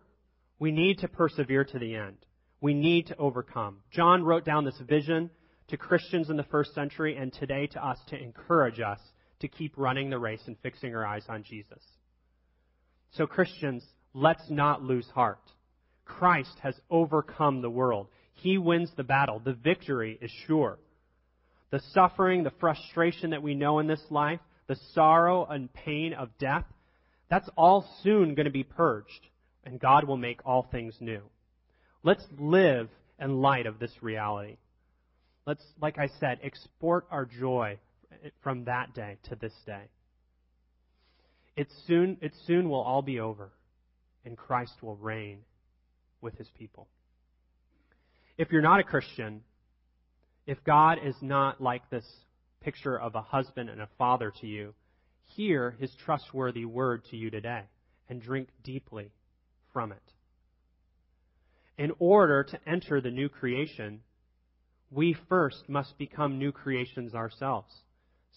We 0.59 0.71
need 0.71 0.99
to 0.99 1.07
persevere 1.07 1.65
to 1.65 1.79
the 1.79 1.95
end. 1.95 2.17
We 2.61 2.73
need 2.73 3.07
to 3.07 3.17
overcome. 3.17 3.77
John 3.91 4.23
wrote 4.23 4.45
down 4.45 4.65
this 4.65 4.79
vision 4.79 5.29
to 5.67 5.77
Christians 5.77 6.29
in 6.29 6.37
the 6.37 6.43
first 6.43 6.73
century 6.73 7.15
and 7.17 7.31
today 7.31 7.67
to 7.67 7.85
us 7.85 7.99
to 8.07 8.17
encourage 8.21 8.79
us 8.79 8.99
to 9.41 9.47
keep 9.47 9.73
running 9.77 10.09
the 10.09 10.17
race 10.17 10.41
and 10.47 10.57
fixing 10.63 10.95
our 10.95 11.05
eyes 11.05 11.25
on 11.29 11.43
Jesus. 11.43 11.83
So, 13.11 13.27
Christians, 13.27 13.83
let's 14.13 14.49
not 14.49 14.81
lose 14.81 15.07
heart. 15.13 15.41
Christ 16.05 16.57
has 16.63 16.73
overcome 16.89 17.61
the 17.61 17.69
world. 17.69 18.07
He 18.33 18.57
wins 18.57 18.91
the 18.95 19.03
battle. 19.03 19.39
The 19.39 19.53
victory 19.53 20.17
is 20.21 20.31
sure. 20.47 20.79
the 21.69 21.81
suffering, 21.93 22.43
the 22.43 22.51
frustration 22.59 23.31
that 23.31 23.43
we 23.43 23.55
know 23.55 23.79
in 23.79 23.87
this 23.87 24.03
life, 24.09 24.39
the 24.67 24.77
sorrow 24.93 25.45
and 25.45 25.71
pain 25.73 26.13
of 26.13 26.29
death, 26.39 26.65
that's 27.29 27.49
all 27.57 27.87
soon 28.03 28.35
going 28.35 28.45
to 28.45 28.51
be 28.51 28.63
purged, 28.63 29.27
and 29.65 29.79
God 29.79 30.05
will 30.05 30.17
make 30.17 30.39
all 30.45 30.67
things 30.71 30.95
new. 30.99 31.21
Let's 32.07 32.25
live 32.39 32.87
in 33.19 33.41
light 33.41 33.65
of 33.65 33.79
this 33.79 33.91
reality. 33.99 34.55
Let's, 35.45 35.65
like 35.81 35.97
I 35.97 36.07
said, 36.21 36.39
export 36.41 37.05
our 37.11 37.25
joy 37.25 37.79
from 38.41 38.63
that 38.63 38.93
day 38.93 39.17
to 39.23 39.35
this 39.35 39.51
day. 39.65 39.81
It 41.57 41.67
soon, 41.85 42.15
it 42.21 42.31
soon 42.45 42.69
will 42.69 42.79
all 42.79 43.01
be 43.01 43.19
over, 43.19 43.49
and 44.23 44.37
Christ 44.37 44.71
will 44.81 44.95
reign 44.95 45.39
with 46.21 46.37
his 46.37 46.47
people. 46.57 46.87
If 48.37 48.53
you're 48.53 48.61
not 48.61 48.79
a 48.79 48.85
Christian, 48.85 49.41
if 50.45 50.63
God 50.63 50.99
is 51.03 51.15
not 51.21 51.59
like 51.59 51.89
this 51.89 52.07
picture 52.61 52.97
of 52.97 53.15
a 53.15 53.21
husband 53.21 53.69
and 53.69 53.81
a 53.81 53.89
father 53.97 54.31
to 54.39 54.47
you, 54.47 54.73
hear 55.35 55.75
his 55.77 55.91
trustworthy 56.05 56.63
word 56.63 57.03
to 57.11 57.17
you 57.17 57.29
today 57.29 57.63
and 58.07 58.21
drink 58.21 58.47
deeply 58.63 59.11
from 59.73 59.91
it. 59.91 60.01
In 61.77 61.91
order 61.99 62.43
to 62.43 62.59
enter 62.67 63.01
the 63.01 63.11
new 63.11 63.29
creation, 63.29 64.01
we 64.89 65.15
first 65.29 65.69
must 65.69 65.97
become 65.97 66.39
new 66.39 66.51
creations 66.51 67.13
ourselves. 67.13 67.73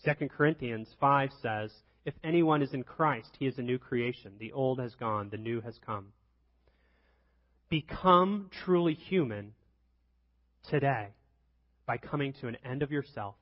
2 0.05 0.29
Corinthians 0.29 0.89
5 1.01 1.31
says, 1.41 1.73
If 2.05 2.15
anyone 2.23 2.63
is 2.63 2.75
in 2.75 2.83
Christ, 2.83 3.31
he 3.39 3.47
is 3.47 3.59
a 3.59 3.63
new 3.63 3.79
creation. 3.79 4.33
The 4.39 4.53
old 4.53 4.79
has 4.79 4.95
gone, 4.95 5.31
the 5.31 5.39
new 5.39 5.61
has 5.63 5.79
come. 5.85 6.09
Become 7.69 8.51
truly 8.65 8.95
human 8.95 9.53
today 10.69 11.09
by 11.87 11.97
coming 11.97 12.33
to 12.41 12.49
an 12.49 12.57
end 12.65 12.83
of 12.83 12.91
yourself, 12.91 13.37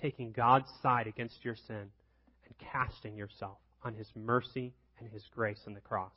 taking 0.00 0.32
God's 0.32 0.68
side 0.82 1.06
against 1.06 1.44
your 1.44 1.56
sin, 1.56 1.90
and 2.44 2.54
casting 2.72 3.16
yourself 3.16 3.58
on 3.82 3.94
his 3.94 4.08
mercy 4.14 4.74
and 4.98 5.08
his 5.08 5.22
grace 5.34 5.60
in 5.66 5.74
the 5.74 5.80
cross. 5.80 6.12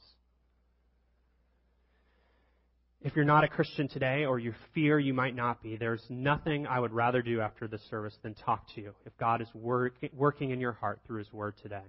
If 3.04 3.16
you're 3.16 3.26
not 3.26 3.44
a 3.44 3.48
Christian 3.48 3.88
today 3.88 4.26
or 4.26 4.38
you 4.38 4.54
fear 4.76 5.00
you 5.00 5.14
might 5.14 5.36
not 5.36 5.64
be, 5.64 5.76
there's 5.76 6.06
nothing 6.08 6.68
I 6.68 6.80
would 6.80 6.94
rather 6.94 7.24
do 7.24 7.42
after 7.42 7.68
this 7.68 7.82
service 7.90 8.16
than 8.22 8.36
talk 8.36 8.68
to 8.76 8.82
you 8.82 8.94
if 9.08 9.18
God 9.18 9.42
is 9.42 9.48
work, 9.56 9.96
working 10.14 10.52
in 10.52 10.60
your 10.60 10.74
heart 10.74 11.00
through 11.08 11.18
His 11.18 11.34
Word 11.34 11.56
today. 11.64 11.82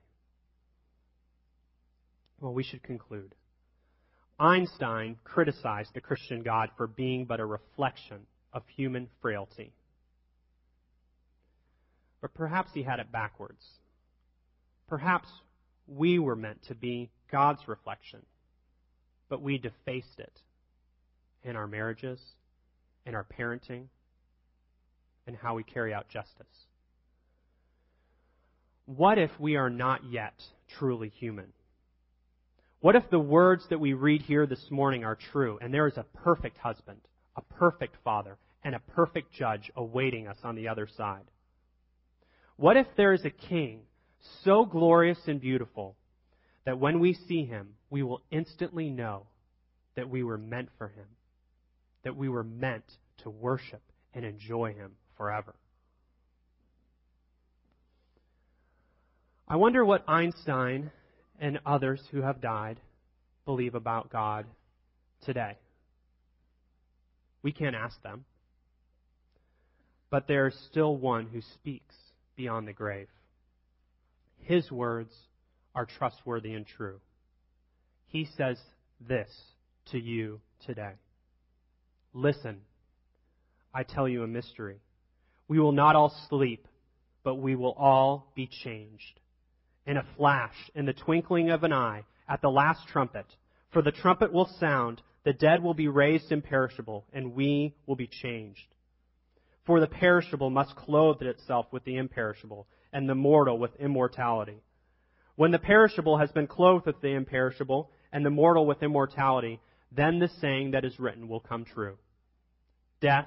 Well, 2.40 2.54
we 2.54 2.62
should 2.62 2.82
conclude. 2.82 3.34
Einstein 4.38 5.16
criticized 5.22 5.90
the 5.92 6.00
Christian 6.00 6.42
God 6.42 6.70
for 6.78 6.86
being 6.86 7.26
but 7.26 7.40
a 7.40 7.44
reflection 7.44 8.20
of 8.54 8.62
human 8.74 9.08
frailty. 9.20 9.74
But 12.22 12.32
perhaps 12.32 12.70
he 12.72 12.82
had 12.82 13.00
it 13.00 13.12
backwards. 13.12 13.62
Perhaps 14.88 15.28
we 15.86 16.18
were 16.18 16.36
meant 16.36 16.62
to 16.68 16.74
be 16.74 17.10
God's 17.30 17.68
reflection, 17.68 18.20
but 19.28 19.42
we 19.42 19.58
defaced 19.58 20.18
it 20.18 20.32
in 21.44 21.56
our 21.56 21.66
marriages, 21.66 22.20
in 23.06 23.14
our 23.14 23.24
parenting, 23.38 23.86
and 25.26 25.36
how 25.36 25.54
we 25.54 25.62
carry 25.62 25.92
out 25.94 26.08
justice. 26.08 26.46
What 28.86 29.18
if 29.18 29.30
we 29.38 29.56
are 29.56 29.70
not 29.70 30.04
yet 30.04 30.34
truly 30.78 31.08
human? 31.08 31.52
What 32.80 32.96
if 32.96 33.08
the 33.10 33.18
words 33.18 33.64
that 33.70 33.78
we 33.78 33.92
read 33.92 34.22
here 34.22 34.44
this 34.44 34.66
morning 34.70 35.04
are 35.04 35.16
true 35.32 35.58
and 35.62 35.72
there 35.72 35.86
is 35.86 35.96
a 35.96 36.06
perfect 36.24 36.58
husband, 36.58 37.00
a 37.36 37.42
perfect 37.42 37.96
father, 38.02 38.38
and 38.64 38.74
a 38.74 38.80
perfect 38.80 39.32
judge 39.32 39.70
awaiting 39.76 40.26
us 40.26 40.38
on 40.42 40.56
the 40.56 40.68
other 40.68 40.88
side? 40.96 41.22
What 42.56 42.76
if 42.76 42.86
there 42.96 43.12
is 43.12 43.24
a 43.24 43.30
king 43.30 43.82
so 44.44 44.64
glorious 44.64 45.18
and 45.26 45.40
beautiful 45.40 45.96
that 46.64 46.78
when 46.78 47.00
we 47.00 47.14
see 47.14 47.44
him, 47.44 47.74
we 47.88 48.02
will 48.02 48.22
instantly 48.30 48.90
know 48.90 49.26
that 49.94 50.10
we 50.10 50.22
were 50.22 50.38
meant 50.38 50.68
for 50.76 50.88
him? 50.88 51.06
That 52.04 52.16
we 52.16 52.28
were 52.28 52.44
meant 52.44 52.84
to 53.22 53.30
worship 53.30 53.82
and 54.14 54.24
enjoy 54.24 54.72
Him 54.74 54.92
forever. 55.16 55.54
I 59.48 59.56
wonder 59.56 59.84
what 59.84 60.08
Einstein 60.08 60.90
and 61.38 61.60
others 61.66 62.00
who 62.10 62.22
have 62.22 62.40
died 62.40 62.80
believe 63.44 63.74
about 63.74 64.10
God 64.10 64.46
today. 65.24 65.56
We 67.42 67.52
can't 67.52 67.76
ask 67.76 68.00
them. 68.02 68.24
But 70.10 70.28
there 70.28 70.46
is 70.46 70.54
still 70.70 70.96
one 70.96 71.26
who 71.26 71.40
speaks 71.54 71.94
beyond 72.36 72.68
the 72.68 72.72
grave. 72.72 73.08
His 74.38 74.70
words 74.70 75.12
are 75.74 75.86
trustworthy 75.86 76.52
and 76.54 76.66
true. 76.66 77.00
He 78.06 78.28
says 78.36 78.58
this 79.00 79.30
to 79.90 79.98
you 79.98 80.40
today. 80.66 80.92
Listen, 82.14 82.60
I 83.74 83.84
tell 83.84 84.08
you 84.08 84.22
a 84.22 84.26
mystery. 84.26 84.80
We 85.48 85.58
will 85.58 85.72
not 85.72 85.96
all 85.96 86.14
sleep, 86.28 86.68
but 87.24 87.36
we 87.36 87.56
will 87.56 87.72
all 87.72 88.32
be 88.34 88.46
changed. 88.46 89.20
In 89.86 89.96
a 89.96 90.06
flash, 90.16 90.54
in 90.74 90.86
the 90.86 90.92
twinkling 90.92 91.50
of 91.50 91.64
an 91.64 91.72
eye, 91.72 92.04
at 92.28 92.42
the 92.42 92.50
last 92.50 92.86
trumpet. 92.88 93.26
For 93.72 93.82
the 93.82 93.92
trumpet 93.92 94.32
will 94.32 94.50
sound, 94.60 95.02
the 95.24 95.32
dead 95.32 95.62
will 95.62 95.74
be 95.74 95.88
raised 95.88 96.30
imperishable, 96.30 97.06
and 97.12 97.34
we 97.34 97.74
will 97.86 97.96
be 97.96 98.06
changed. 98.06 98.66
For 99.64 99.80
the 99.80 99.86
perishable 99.86 100.50
must 100.50 100.76
clothe 100.76 101.22
itself 101.22 101.66
with 101.72 101.84
the 101.84 101.96
imperishable, 101.96 102.66
and 102.92 103.08
the 103.08 103.14
mortal 103.14 103.58
with 103.58 103.74
immortality. 103.76 104.60
When 105.36 105.50
the 105.50 105.58
perishable 105.58 106.18
has 106.18 106.30
been 106.30 106.46
clothed 106.46 106.86
with 106.86 107.00
the 107.00 107.14
imperishable, 107.14 107.90
and 108.12 108.26
the 108.26 108.30
mortal 108.30 108.66
with 108.66 108.82
immortality, 108.82 109.60
then 109.90 110.18
the 110.18 110.28
saying 110.40 110.72
that 110.72 110.84
is 110.84 111.00
written 111.00 111.28
will 111.28 111.40
come 111.40 111.64
true. 111.64 111.96
Death 113.02 113.26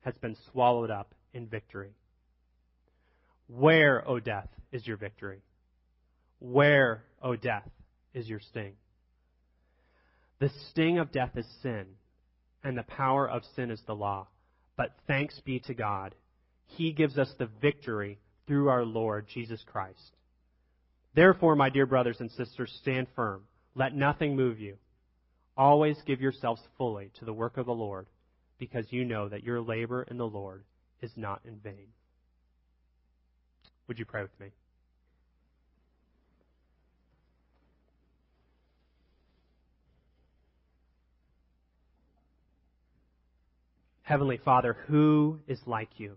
has 0.00 0.14
been 0.18 0.36
swallowed 0.50 0.90
up 0.90 1.14
in 1.32 1.46
victory. 1.46 1.94
Where, 3.46 4.06
O 4.06 4.18
death, 4.18 4.48
is 4.72 4.84
your 4.84 4.96
victory? 4.96 5.42
Where, 6.40 7.04
O 7.22 7.36
death, 7.36 7.68
is 8.12 8.28
your 8.28 8.40
sting? 8.40 8.72
The 10.40 10.50
sting 10.70 10.98
of 10.98 11.12
death 11.12 11.36
is 11.36 11.46
sin, 11.62 11.86
and 12.64 12.76
the 12.76 12.82
power 12.82 13.30
of 13.30 13.42
sin 13.54 13.70
is 13.70 13.80
the 13.86 13.94
law. 13.94 14.26
But 14.76 14.96
thanks 15.06 15.38
be 15.44 15.60
to 15.60 15.74
God, 15.74 16.16
He 16.66 16.92
gives 16.92 17.16
us 17.16 17.32
the 17.38 17.48
victory 17.60 18.18
through 18.48 18.68
our 18.70 18.84
Lord 18.84 19.28
Jesus 19.32 19.62
Christ. 19.64 20.16
Therefore, 21.14 21.54
my 21.54 21.70
dear 21.70 21.86
brothers 21.86 22.16
and 22.18 22.30
sisters, 22.32 22.76
stand 22.82 23.06
firm. 23.14 23.42
Let 23.76 23.94
nothing 23.94 24.34
move 24.34 24.58
you. 24.58 24.78
Always 25.56 25.96
give 26.06 26.20
yourselves 26.20 26.62
fully 26.76 27.12
to 27.20 27.24
the 27.24 27.32
work 27.32 27.56
of 27.56 27.66
the 27.66 27.72
Lord, 27.72 28.06
because 28.62 28.92
you 28.92 29.04
know 29.04 29.28
that 29.28 29.42
your 29.42 29.60
labor 29.60 30.06
in 30.08 30.16
the 30.16 30.24
Lord 30.24 30.62
is 31.00 31.10
not 31.16 31.40
in 31.44 31.56
vain. 31.56 31.88
Would 33.88 33.98
you 33.98 34.04
pray 34.04 34.22
with 34.22 34.38
me? 34.38 34.52
Heavenly 44.02 44.36
Father, 44.36 44.76
who 44.86 45.40
is 45.48 45.58
like 45.66 45.98
you? 45.98 46.16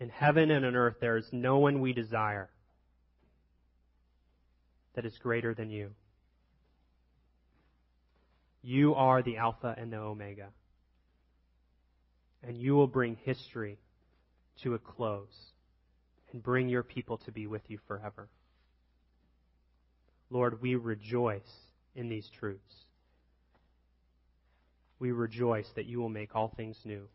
In 0.00 0.08
heaven 0.08 0.50
and 0.50 0.66
on 0.66 0.74
earth, 0.74 0.96
there 1.00 1.16
is 1.16 1.28
no 1.30 1.58
one 1.58 1.80
we 1.80 1.92
desire 1.92 2.50
that 4.96 5.06
is 5.06 5.16
greater 5.18 5.54
than 5.54 5.70
you. 5.70 5.92
You 8.62 8.94
are 8.94 9.22
the 9.22 9.38
Alpha 9.38 9.74
and 9.76 9.92
the 9.92 9.98
Omega. 9.98 10.48
And 12.44 12.56
you 12.56 12.74
will 12.74 12.86
bring 12.86 13.16
history 13.24 13.78
to 14.62 14.74
a 14.74 14.78
close 14.78 15.52
and 16.32 16.42
bring 16.42 16.68
your 16.68 16.82
people 16.82 17.18
to 17.18 17.32
be 17.32 17.46
with 17.46 17.62
you 17.68 17.78
forever. 17.86 18.28
Lord, 20.30 20.62
we 20.62 20.76
rejoice 20.76 21.40
in 21.94 22.08
these 22.08 22.28
truths. 22.38 22.74
We 24.98 25.10
rejoice 25.10 25.66
that 25.74 25.86
you 25.86 26.00
will 26.00 26.08
make 26.08 26.34
all 26.34 26.52
things 26.56 26.76
new. 26.84 27.08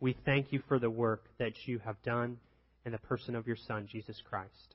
We 0.00 0.16
thank 0.24 0.52
you 0.52 0.60
for 0.66 0.80
the 0.80 0.90
work 0.90 1.24
that 1.38 1.52
you 1.66 1.78
have 1.84 2.02
done 2.02 2.38
in 2.84 2.90
the 2.90 2.98
person 2.98 3.36
of 3.36 3.46
your 3.46 3.56
Son, 3.68 3.88
Jesus 3.90 4.20
Christ. 4.28 4.74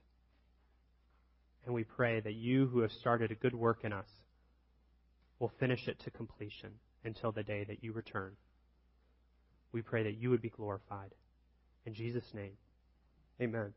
And 1.65 1.75
we 1.75 1.83
pray 1.83 2.21
that 2.21 2.33
you 2.33 2.67
who 2.67 2.79
have 2.79 2.91
started 2.93 3.31
a 3.31 3.35
good 3.35 3.53
work 3.53 3.79
in 3.83 3.91
us 3.91 4.07
will 5.39 5.51
finish 5.59 5.87
it 5.87 5.99
to 5.99 6.11
completion 6.11 6.71
until 7.03 7.31
the 7.31 7.43
day 7.43 7.63
that 7.63 7.83
you 7.83 7.93
return. 7.93 8.33
We 9.71 9.81
pray 9.81 10.03
that 10.03 10.17
you 10.17 10.29
would 10.29 10.41
be 10.41 10.49
glorified. 10.49 11.13
In 11.85 11.93
Jesus' 11.93 12.33
name, 12.33 12.53
amen. 13.41 13.73